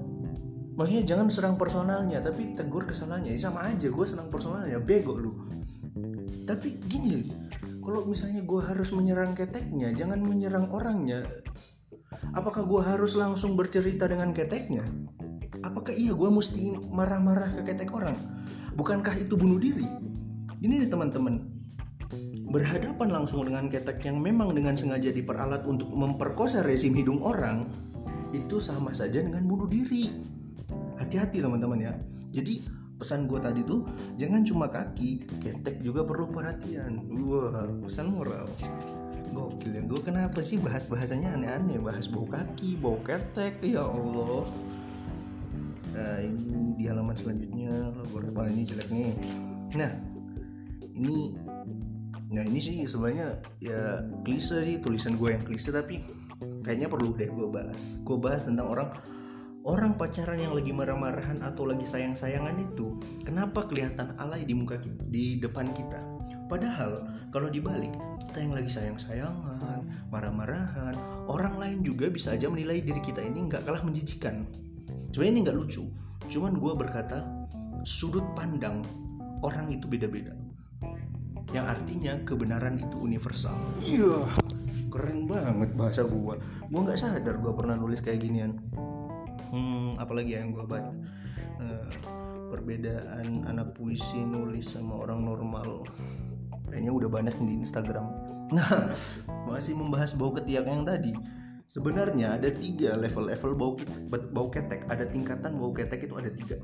[0.76, 3.36] maksudnya jangan serang personalnya tapi tegur kesalahannya.
[3.36, 5.32] Ya sama aja gue serang personalnya bego lu.
[6.48, 7.28] Tapi gini
[7.84, 11.26] kalau misalnya gue harus menyerang keteknya jangan menyerang orangnya
[12.32, 14.88] apakah gue harus langsung bercerita dengan keteknya?
[15.60, 18.16] Apakah iya gue mesti marah-marah ke ketek orang?
[18.80, 19.88] Bukankah itu bunuh diri?
[20.64, 21.59] Ini nih teman-teman
[22.50, 27.70] berhadapan langsung dengan ketek yang memang dengan sengaja diperalat untuk memperkosa rezim hidung orang
[28.34, 30.10] itu sama saja dengan bunuh diri.
[30.98, 31.94] Hati-hati teman-teman ya.
[32.34, 32.66] Jadi
[33.00, 33.88] pesan gue tadi tuh
[34.20, 37.06] jangan cuma kaki ketek juga perlu perhatian.
[37.26, 38.50] Wah pesan moral.
[39.30, 39.82] Gokil ya.
[39.86, 41.78] Gue kenapa sih bahas bahasanya aneh-aneh?
[41.78, 44.46] Bahas bau kaki bau ketek ya allah.
[45.94, 47.94] Nah ini di halaman selanjutnya.
[48.10, 49.14] Gue ini jelek nih
[49.70, 49.94] nah
[50.98, 51.38] ini
[52.30, 56.06] nah ini sih sebenarnya ya klise sih tulisan gue yang klise tapi
[56.62, 58.90] kayaknya perlu deh gue bahas gue bahas tentang orang
[59.66, 65.04] orang pacaran yang lagi marah-marahan atau lagi sayang-sayangan itu kenapa kelihatan alay di muka kita,
[65.12, 66.00] di depan kita?
[66.48, 67.92] Padahal kalau dibalik
[68.24, 70.96] kita yang lagi sayang-sayangan marah-marahan
[71.28, 74.48] orang lain juga bisa aja menilai diri kita ini nggak kalah menjijikan.
[75.12, 75.86] Sebenarnya ini nggak lucu
[76.30, 77.26] cuman gue berkata
[77.82, 78.86] sudut pandang
[79.42, 80.38] orang itu beda-beda
[81.50, 83.58] yang artinya kebenaran itu universal.
[83.82, 84.30] Iya.
[84.90, 86.36] Keren banget bahasa gue
[86.70, 88.58] gue nggak sadar gue pernah nulis kayak ginian.
[89.50, 90.94] Hmm, apalagi yang gue baca.
[91.60, 91.90] Uh,
[92.50, 95.86] perbedaan anak puisi nulis sama orang normal.
[96.70, 98.08] Kayaknya udah banyak di Instagram.
[98.50, 98.90] Nah
[99.46, 101.14] masih membahas bau ketiak yang tadi.
[101.70, 103.78] Sebenarnya ada tiga level-level bau
[104.10, 106.58] bau ketek ada tingkatan bau ketek itu ada tiga.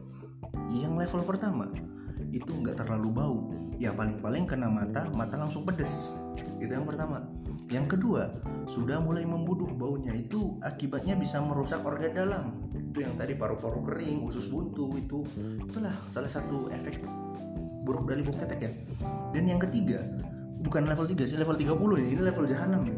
[0.74, 1.70] Yang level pertama
[2.34, 3.40] itu nggak terlalu bau
[3.82, 6.16] ya paling-paling kena mata mata langsung pedes.
[6.60, 7.24] Itu yang pertama.
[7.68, 8.30] Yang kedua
[8.70, 10.14] sudah mulai membuduh baunya.
[10.14, 12.46] Itu akibatnya bisa merusak organ dalam.
[12.72, 15.26] Itu yang tadi paru-paru kering usus buntu itu.
[15.66, 17.02] Itulah salah satu efek
[17.86, 18.72] buruk dari bau ketek ya.
[19.36, 20.02] Dan yang ketiga
[20.66, 22.98] bukan level 3 sih level 30 ini ini level jahanam nih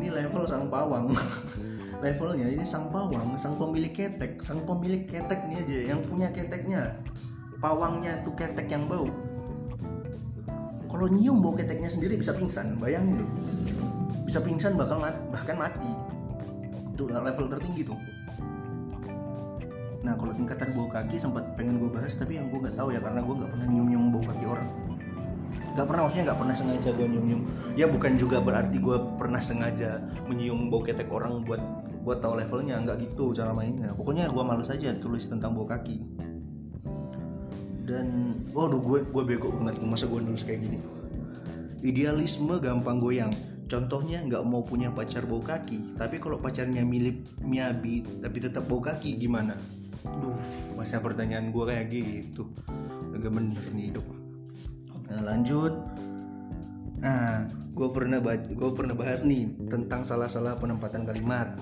[0.00, 1.12] ini level sang pawang.
[2.04, 4.40] Levelnya ini sang pawang sang pemilik ketek.
[4.40, 6.96] Sang pemilik ketek nih aja yang punya keteknya.
[7.60, 9.04] Pawangnya tuh ketek yang bau
[10.90, 13.30] kalau nyium bau keteknya sendiri bisa pingsan bayangin loh.
[14.26, 15.86] Bisa pingsan bakal mat, bahkan mati.
[16.98, 17.98] Itu level tertinggi tuh.
[20.02, 22.98] Nah kalau tingkatan bau kaki sempat pengen gue bahas tapi yang gue nggak tahu ya
[22.98, 24.68] karena gue nggak pernah nyium nyium bau kaki orang.
[25.70, 27.42] Nggak pernah maksudnya nggak pernah sengaja gue nyium nyium
[27.78, 31.62] ya bukan juga berarti gue pernah sengaja menyium bau ketek orang buat
[32.02, 33.94] buat tahu levelnya nggak gitu cara mainnya.
[33.94, 36.29] Pokoknya gue males aja tulis tentang bau kaki
[37.90, 40.78] dan waduh gue gue bego banget masa gue nulis kayak gini.
[41.82, 43.34] Idealisme gampang goyang.
[43.66, 45.98] Contohnya nggak mau punya pacar bau kaki.
[45.98, 49.58] Tapi kalau pacarnya milih miabi tapi tetap bau kaki gimana?
[50.22, 50.38] Duh
[50.78, 52.46] masa pertanyaan gue kayak gitu.
[53.10, 54.06] Agak bener nih hidup.
[55.10, 55.74] Nah lanjut.
[57.02, 61.58] Nah gue pernah gue pernah bahas nih tentang salah-salah penempatan kalimat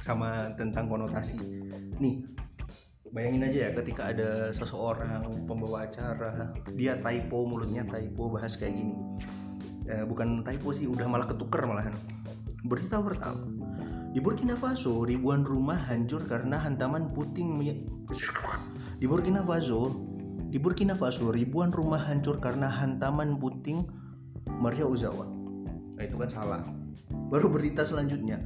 [0.00, 1.40] sama tentang konotasi.
[2.00, 2.29] Nih
[3.10, 8.96] bayangin aja ya ketika ada seseorang pembawa acara dia typo mulutnya typo bahas kayak gini
[9.90, 11.94] eh, bukan typo sih udah malah ketuker malahan
[12.62, 13.60] berita pertama
[14.10, 17.62] di Burkina Faso, ribuan rumah hancur karena hantaman puting
[18.98, 19.94] Di Burkina Faso,
[20.50, 23.86] di Burkina Faso, ribuan rumah hancur karena hantaman puting
[24.58, 25.30] Maria Ozawa.
[25.94, 26.58] Nah, itu kan salah.
[27.30, 28.42] Baru berita selanjutnya.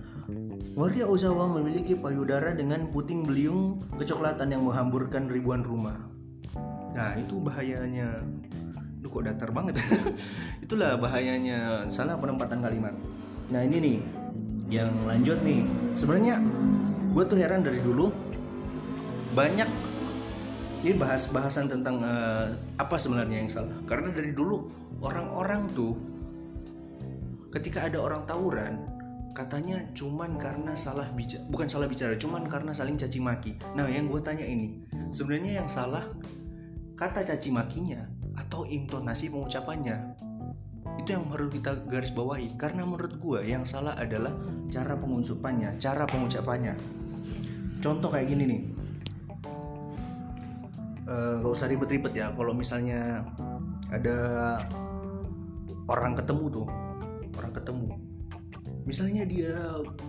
[0.74, 6.02] Maria Ozawa memiliki payudara dengan puting beliung kecoklatan yang menghamburkan ribuan rumah.
[6.90, 8.18] Nah, itu bahayanya.
[8.98, 9.78] Duh kok datar banget.
[10.66, 12.90] Itulah bahayanya salah penempatan kalimat.
[13.54, 13.98] Nah, ini nih
[14.66, 15.62] yang lanjut nih
[15.94, 16.42] sebenarnya
[17.14, 18.10] gue tuh heran dari dulu
[19.37, 19.68] banyak
[20.82, 22.48] ini bahas bahasan tentang uh,
[22.80, 24.72] apa sebenarnya yang salah karena dari dulu
[25.04, 25.94] orang-orang tuh
[27.52, 28.93] ketika ada orang tawuran
[29.34, 33.58] katanya cuman karena salah bicara bukan salah bicara cuman karena saling caci maki.
[33.74, 36.06] Nah yang gue tanya ini sebenarnya yang salah
[36.94, 38.06] kata caci makinya
[38.38, 40.14] atau intonasi pengucapannya
[41.02, 42.54] itu yang harus kita garis bawahi.
[42.54, 44.30] Karena menurut gue yang salah adalah
[44.70, 46.78] cara pengucapannya cara pengucapannya.
[47.82, 48.62] Contoh kayak gini nih.
[51.04, 53.28] Uh, gak usah ribet-ribet ya kalau misalnya
[53.92, 54.16] ada
[55.84, 56.66] orang ketemu tuh
[57.36, 58.13] orang ketemu
[58.84, 59.52] misalnya dia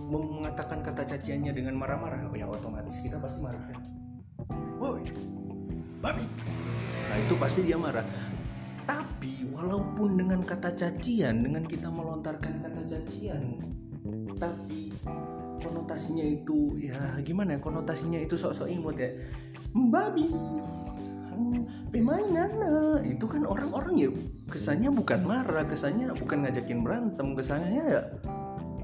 [0.08, 3.78] mengatakan kata caciannya dengan marah-marah ya otomatis kita pasti marah ya.
[4.76, 5.08] Woi
[6.04, 6.24] babi.
[7.08, 8.04] Nah itu pasti dia marah.
[8.86, 13.58] Tapi walaupun dengan kata cacian dengan kita melontarkan kata cacian
[14.36, 14.92] tapi
[15.64, 19.10] konotasinya itu ya gimana ya konotasinya itu sok-sok imut ya.
[19.72, 20.28] Babi.
[21.92, 22.50] Pemainan
[23.04, 24.10] itu kan orang-orang ya
[24.50, 28.02] kesannya bukan marah kesannya bukan ngajakin berantem kesannya ya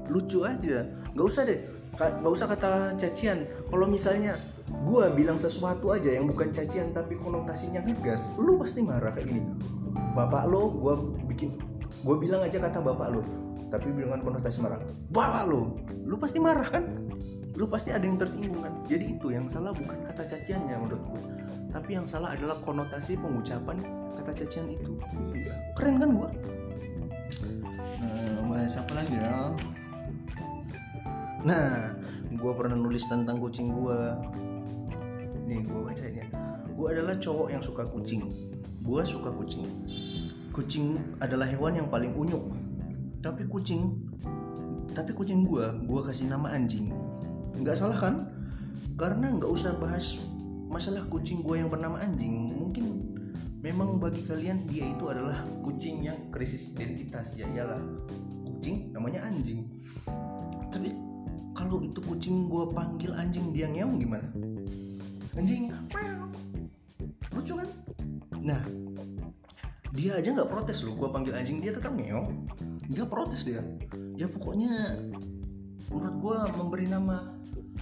[0.09, 0.87] lucu aja.
[1.13, 1.59] Nggak usah deh.
[1.95, 3.45] Nggak usah kata cacian.
[3.69, 9.11] Kalau misalnya gue bilang sesuatu aja yang bukan cacian tapi konotasinya ngegas lu pasti marah
[9.13, 9.41] kayak gini.
[10.17, 10.93] Bapak lo gue
[11.29, 11.59] bikin
[12.03, 13.21] gue bilang aja kata bapak lo
[13.69, 14.79] tapi dengan konotasi marah.
[15.11, 16.83] Bapak lo lu pasti marah kan?
[17.53, 18.73] Lu pasti ada yang tersinggung kan?
[18.89, 21.21] Jadi itu yang salah bukan kata caciannya menurut gue
[21.73, 23.81] tapi yang salah adalah konotasi pengucapan
[24.13, 24.93] kata cacian itu.
[25.33, 25.53] Iya.
[25.73, 26.29] Keren kan gue
[28.03, 29.51] nah bahas apa lagi ya
[31.43, 31.91] nah
[32.31, 33.99] gue pernah nulis tentang kucing gue
[35.47, 36.27] nih gue bacain ya.
[36.73, 38.25] Gue adalah cowok yang suka kucing.
[38.81, 39.67] Gue suka kucing.
[40.55, 42.47] Kucing adalah hewan yang paling unyuk.
[43.21, 44.11] Tapi kucing
[44.93, 46.93] tapi kucing gue gue kasih nama anjing.
[47.57, 48.15] Nggak salah kan?
[48.95, 50.21] Karena nggak usah bahas
[50.69, 53.13] masalah kucing gue yang bernama anjing mungkin
[53.61, 57.37] memang bagi kalian dia itu adalah kucing yang krisis identitas.
[57.37, 57.81] Ya iyalah.
[58.47, 59.69] Kucing namanya anjing
[61.73, 64.29] kalau itu kucing gue panggil anjing dia ngeong gimana?
[65.33, 65.73] Anjing
[67.33, 67.69] lucu kan?
[68.45, 68.61] Nah
[69.89, 72.45] dia aja nggak protes loh gue panggil anjing dia tetap ngeong.
[72.93, 73.65] Nggak protes dia.
[74.21, 75.01] Ya pokoknya
[75.89, 77.33] menurut gue memberi nama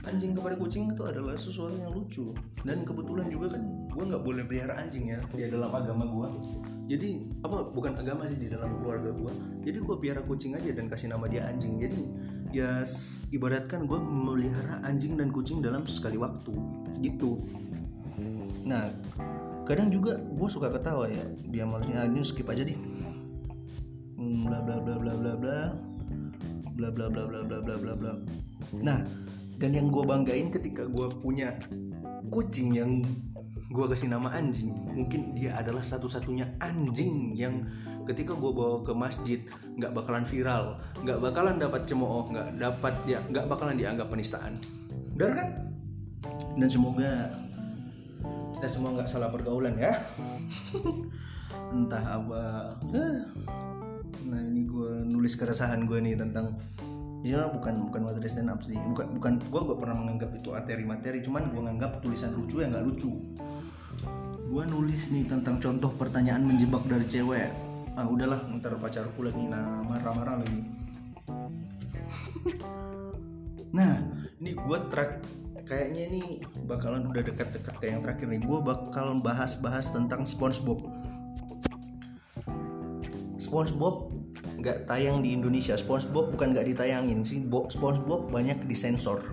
[0.08, 2.32] anjing kepada kucing itu adalah sesuatu yang lucu.
[2.64, 6.28] Dan kebetulan juga kan gue nggak boleh pelihara anjing ya di dalam agama gue
[6.88, 9.32] jadi apa bukan agama sih di dalam keluarga gue
[9.68, 11.76] jadi gue pelihara kucing aja dan kasih nama dia anjing.
[11.76, 12.00] Jadi
[12.52, 12.84] ya
[13.32, 16.52] ibaratkan gue memelihara anjing dan kucing dalam sekali waktu
[17.00, 17.40] gitu.
[18.68, 18.92] Nah
[19.64, 22.78] kadang juga gue suka ketawa ya dia malesnya ah, ini skip aja deh.
[24.20, 25.60] Bla bla bla bla bla bla.
[26.72, 28.14] Bla bla bla bla bla bla bla bla.
[28.84, 29.00] Nah
[29.56, 31.56] dan yang gue banggain ketika gue punya
[32.32, 32.92] kucing yang
[33.72, 34.76] gue kasih nama anjing.
[34.92, 37.64] Mungkin dia adalah satu-satunya anjing yang
[38.04, 39.40] ketika gue bawa ke masjid
[39.78, 44.60] nggak bakalan viral nggak bakalan dapat cemooh nggak dapat ya nggak bakalan dianggap penistaan.
[45.16, 45.50] Benar kan?
[46.60, 47.32] Dan semoga
[48.60, 49.96] kita semua nggak salah pergaulan ya.
[51.76, 52.44] Entah apa.
[54.28, 56.60] Nah ini gue nulis keresahan gue nih tentang
[57.22, 58.76] ya bukan bukan materi stand up sih.
[58.76, 62.86] Bukan bukan gue gak pernah menganggap itu materi-materi cuman gue nganggap tulisan lucu yang nggak
[62.86, 63.12] lucu
[64.52, 67.50] gue nulis nih tentang contoh pertanyaan menjebak dari cewek.
[67.96, 70.62] Ah udahlah ntar pacarku lagi nah marah-marah lagi.
[73.72, 74.04] Nah
[74.44, 75.24] ini gue track
[75.64, 76.24] kayaknya ini
[76.68, 78.44] bakalan udah dekat-dekat kayak yang terakhir nih.
[78.44, 80.84] Gue bakal bahas-bahas tentang SpongeBob.
[83.40, 84.12] SpongeBob
[84.60, 85.80] nggak tayang di Indonesia.
[85.80, 87.48] SpongeBob bukan nggak ditayangin sih.
[87.48, 89.24] SpongeBob banyak disensor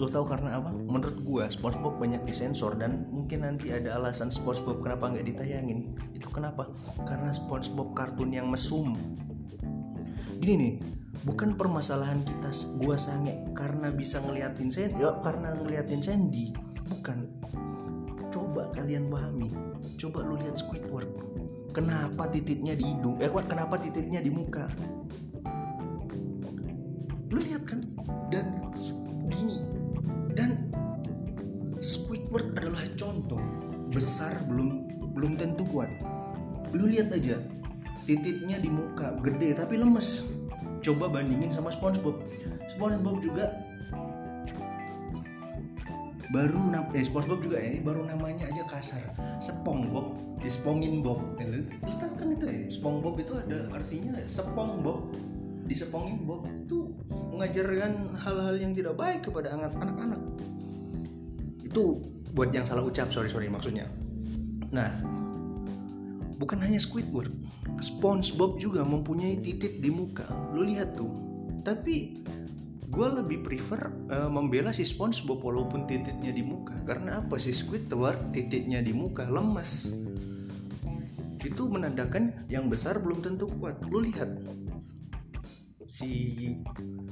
[0.00, 0.72] lo tau karena apa?
[0.72, 5.92] Menurut gua SpongeBob banyak disensor dan mungkin nanti ada alasan SpongeBob kenapa nggak ditayangin.
[6.16, 6.72] Itu kenapa?
[7.04, 8.96] Karena SpongeBob kartun yang mesum.
[10.40, 10.74] Gini nih
[11.20, 12.48] bukan permasalahan kita
[12.80, 16.56] gua sange karena bisa ngeliatin Sandy ya karena ngeliatin Sandy.
[16.88, 17.28] Bukan.
[18.32, 19.52] Coba kalian pahami.
[20.00, 21.12] Coba lu lihat Squidward.
[21.76, 24.64] Kenapa titiknya di hidung eh kenapa titiknya di muka?
[27.30, 27.84] Lu lihat kan
[34.00, 35.92] besar belum belum tentu kuat.
[36.72, 37.36] Lu lihat aja
[38.08, 40.24] titiknya di muka gede tapi lemes.
[40.80, 42.16] Coba bandingin sama SpongeBob.
[42.72, 43.52] SpongeBob juga
[46.32, 49.04] baru eh SpongeBob juga ya ini baru namanya aja kasar.
[49.44, 51.20] SpongeBob dispongin Bob.
[51.84, 52.64] Kita kan itu ya?
[52.72, 55.12] SpongeBob itu ada artinya SpongeBob
[55.70, 56.90] disepongin Bob itu
[57.30, 60.18] mengajarkan hal-hal yang tidak baik kepada anak-anak.
[61.62, 63.90] Itu buat yang salah ucap sorry sorry maksudnya.
[64.70, 64.90] Nah
[66.40, 67.30] bukan hanya Squidward
[67.80, 70.28] SpongeBob juga mempunyai titik di muka.
[70.52, 71.10] Lu lihat tuh.
[71.64, 72.20] Tapi
[72.90, 76.76] gue lebih prefer uh, membela si SpongeBob walaupun titiknya di muka.
[76.84, 77.40] Karena apa?
[77.40, 79.90] Si Squidward titiknya di muka lemas
[81.40, 83.80] itu menandakan yang besar belum tentu kuat.
[83.88, 84.28] Lu lihat
[85.90, 86.08] si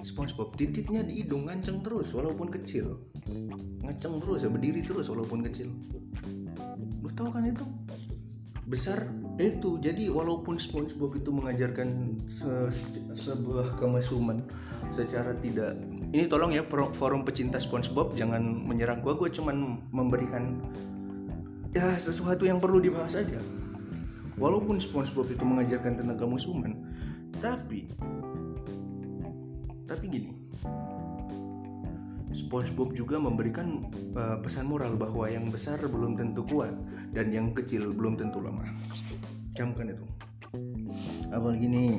[0.07, 3.03] SpongeBob titiknya di hidung nganceng terus walaupun kecil.
[3.83, 5.75] Ngaceng terus ya berdiri terus walaupun kecil.
[7.03, 7.67] Lu tahu kan itu?
[8.71, 9.11] Besar
[9.43, 9.83] itu.
[9.83, 12.71] Jadi walaupun SpongeBob itu mengajarkan se
[13.19, 14.47] sebuah kemesuman
[14.95, 15.75] secara tidak
[16.15, 19.19] ini tolong ya forum pecinta SpongeBob jangan menyerang gua.
[19.19, 20.63] Gue cuman memberikan
[21.75, 23.43] ya sesuatu yang perlu dibahas aja.
[24.39, 26.79] Walaupun SpongeBob itu mengajarkan tentang kemesuman
[27.39, 27.87] tapi
[29.89, 30.31] tapi gini.
[32.29, 36.77] SpongeBob juga memberikan uh, pesan moral bahwa yang besar belum tentu kuat
[37.17, 38.69] dan yang kecil belum tentu lemah.
[39.57, 40.05] Camkan itu.
[41.33, 41.91] Apalagi nih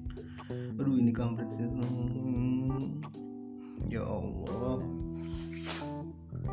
[0.80, 1.52] aduh ini kampret
[3.84, 4.80] ya Allah.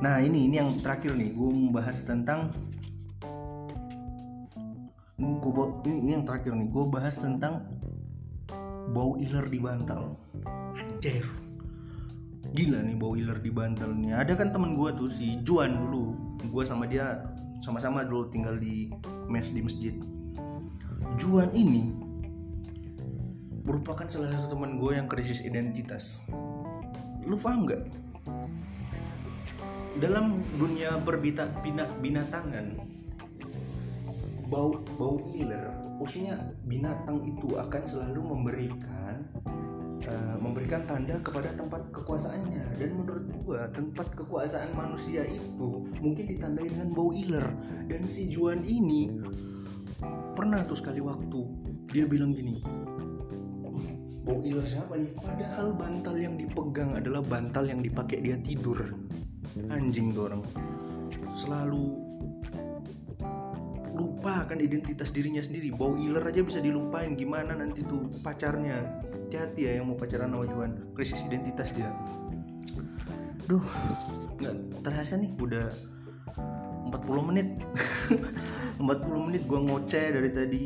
[0.04, 1.32] Nah ini ini yang terakhir nih.
[1.32, 2.52] Gue membahas tentang
[5.18, 6.68] gue ini yang terakhir nih.
[6.70, 7.66] Gue bahas tentang
[8.92, 10.16] bau iler di bantal.
[10.78, 11.26] Anjir.
[12.56, 14.16] Gila nih bau iler di bantal nih.
[14.16, 16.16] Ada kan temen gue tuh si Juan dulu.
[16.48, 17.28] Gue sama dia
[17.60, 18.88] sama-sama dulu tinggal di
[19.28, 19.96] mes di masjid.
[21.20, 21.92] Juan ini
[23.68, 26.24] merupakan salah satu teman gue yang krisis identitas.
[27.28, 27.84] Lu paham nggak?
[30.00, 31.50] Dalam dunia berbita
[32.00, 32.80] binatangan,
[34.48, 39.28] bau bau iler, maksudnya binatang itu akan selalu memberikan
[40.08, 42.80] uh, memberikan tanda kepada tempat kekuasaannya.
[42.80, 47.46] Dan menurut gua tempat kekuasaan manusia itu mungkin ditandai dengan bau iler.
[47.92, 49.12] Dan si Juan ini
[50.34, 51.40] pernah tuh sekali waktu
[51.92, 52.62] dia bilang gini
[54.28, 55.16] bau iler siapa nih?
[55.16, 58.76] Padahal bantal yang dipegang adalah bantal yang dipakai dia tidur.
[59.72, 60.44] Anjing tuh
[61.32, 62.07] selalu
[63.98, 65.74] lupa kan identitas dirinya sendiri.
[65.74, 67.18] Bau iler aja bisa dilupain.
[67.18, 69.02] Gimana nanti tuh pacarnya?
[69.10, 71.90] Hati-hati ya yang mau pacaran sama Juan krisis identitas dia.
[73.50, 73.66] Duh
[74.38, 75.34] nggak terasa nih.
[75.42, 75.74] Udah
[76.94, 77.48] 40 menit.
[78.78, 80.64] 40 menit gue ngoceh dari tadi.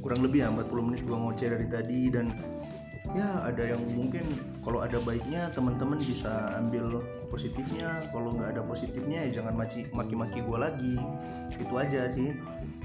[0.00, 2.00] Kurang lebih ya 40 menit gue ngoceh dari tadi.
[2.08, 2.32] Dan
[3.12, 4.24] ya ada yang mungkin
[4.64, 9.56] kalau ada baiknya teman-teman bisa ambil positifnya kalau nggak ada positifnya ya jangan
[9.96, 10.94] maki-maki gue lagi.
[11.56, 12.36] Itu aja sih.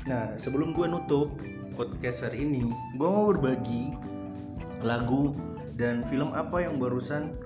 [0.08, 1.36] Nah sebelum gue nutup
[1.76, 3.94] podcast hari ini gue mau berbagi
[4.82, 5.38] lagu
[5.78, 7.38] dan film apa yang barusan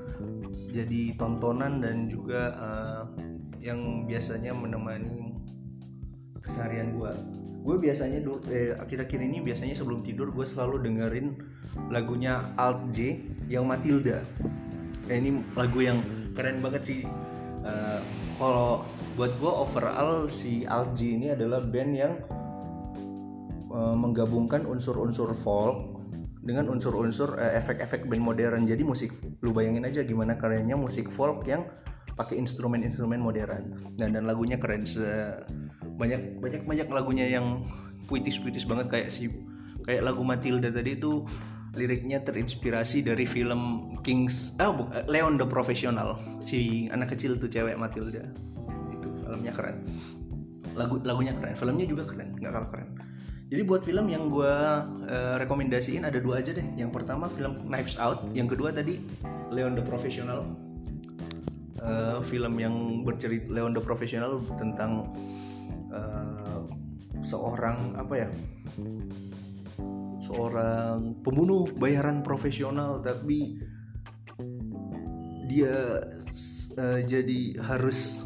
[0.72, 3.04] jadi tontonan dan juga uh,
[3.60, 5.36] yang biasanya menemani
[6.40, 7.12] keseharian gue
[7.62, 11.38] gue biasanya eh, akhir-akhir ini biasanya sebelum tidur gue selalu dengerin
[11.94, 13.22] lagunya Alt J
[13.52, 14.24] yang Matilda
[15.08, 16.02] ya, ini lagu yang
[16.36, 17.00] keren banget sih.
[17.62, 18.02] Uh,
[18.42, 18.82] kalau
[19.14, 22.14] buat gue overall si Alt J ini adalah band yang
[23.70, 26.02] uh, menggabungkan unsur-unsur folk
[26.42, 28.66] dengan unsur-unsur uh, efek-efek band modern.
[28.66, 29.14] Jadi musik
[29.46, 31.70] lu bayangin aja gimana karyanya musik folk yang
[32.18, 33.94] pakai instrumen-instrumen modern.
[33.94, 34.90] Dan dan lagunya keren.
[34.90, 35.06] Se
[36.02, 37.62] banyak banyak banyak lagunya yang
[38.10, 38.90] puitis-puitis banget.
[38.90, 39.30] Kayak si
[39.86, 41.26] kayak lagu Matilda tadi itu
[41.72, 46.20] liriknya terinspirasi dari film Kings ah oh, Leon the Professional.
[46.44, 48.28] Si anak kecil tuh cewek Matilda.
[48.92, 49.88] Itu filmnya keren.
[50.76, 51.56] Lagu lagunya keren.
[51.56, 52.90] Filmnya juga keren nggak kalah keren.
[53.52, 54.56] Jadi buat film yang gue
[55.12, 56.64] uh, rekomendasiin ada dua aja deh.
[56.76, 59.00] Yang pertama film Knives Out yang kedua tadi
[59.52, 60.44] Leon the Professional.
[61.82, 65.18] Uh, film yang bercerita Leon the Professional tentang
[65.90, 66.62] uh,
[67.26, 68.30] seorang apa ya
[70.32, 73.60] seorang pembunuh bayaran profesional tapi
[75.52, 76.00] dia
[76.80, 78.24] uh, jadi harus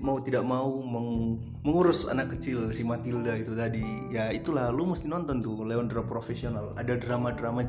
[0.00, 1.36] mau tidak mau meng
[1.66, 3.84] mengurus anak kecil si Matilda itu tadi.
[4.08, 6.72] Ya itulah lu mesti nonton tuh Leondra profesional.
[6.80, 7.66] Ada drama-drama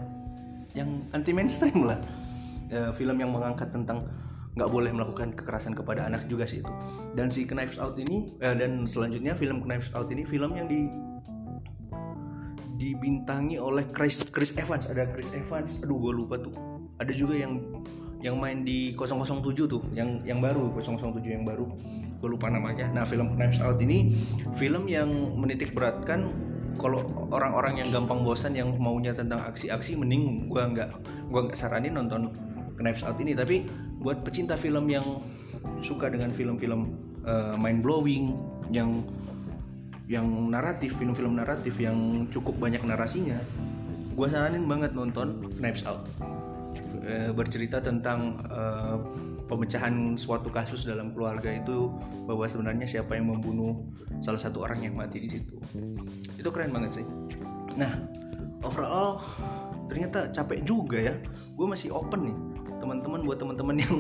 [0.78, 2.00] yang anti mainstream lah.
[2.72, 4.08] Uh, film yang mengangkat tentang
[4.54, 6.74] nggak boleh melakukan kekerasan kepada anak juga sih itu.
[7.18, 10.94] Dan si Knives Out ini eh, dan selanjutnya film Knives Out ini film yang di
[12.84, 14.92] dibintangi oleh Chris Chris Evans.
[14.92, 16.52] Ada Chris Evans aduh gue lupa tuh.
[17.00, 17.64] Ada juga yang
[18.20, 21.64] yang main di 007 tuh yang yang baru 007 yang baru.
[22.20, 22.92] Gue lupa namanya.
[22.92, 24.20] Nah film Knives Out ini
[24.60, 25.08] film yang
[25.40, 26.36] menitik beratkan
[26.76, 30.90] kalau orang-orang yang gampang bosan yang maunya tentang aksi-aksi mending gue nggak
[31.32, 32.36] gue nggak saranin nonton
[32.76, 33.32] Knives Out ini.
[33.32, 33.64] Tapi
[34.04, 35.24] buat pecinta film yang
[35.80, 36.92] suka dengan film-film
[37.24, 38.36] uh, mind blowing
[38.68, 39.04] yang
[40.08, 43.40] yang naratif film-film naratif yang cukup banyak narasinya
[44.14, 46.06] gue saranin banget nonton Knives Out.
[47.04, 48.62] E, bercerita tentang e,
[49.50, 51.92] pemecahan suatu kasus dalam keluarga itu
[52.30, 53.84] bahwa sebenarnya siapa yang membunuh
[54.24, 55.58] salah satu orang yang mati di situ.
[56.38, 57.06] Itu keren banget sih.
[57.76, 57.92] Nah
[58.64, 59.20] overall
[59.90, 61.16] ternyata capek juga ya.
[61.58, 62.38] Gue masih open nih
[62.80, 63.96] teman-teman buat teman-teman yang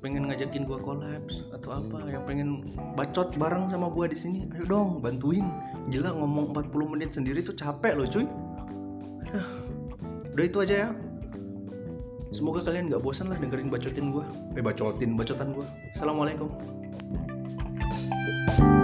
[0.00, 2.48] pengen ngajakin gua kolaps atau apa yang pengen
[2.96, 5.44] bacot bareng sama gua di sini ayo dong bantuin.
[5.92, 8.24] Gila ngomong 40 menit sendiri tuh capek loh cuy.
[10.32, 10.90] Udah itu aja ya.
[12.30, 14.22] Semoga kalian gak bosan lah dengerin bacotin gua,
[14.54, 15.66] eh bacotin bacotan gua.
[15.98, 16.48] assalamualaikum.
[18.50, 18.79] thank you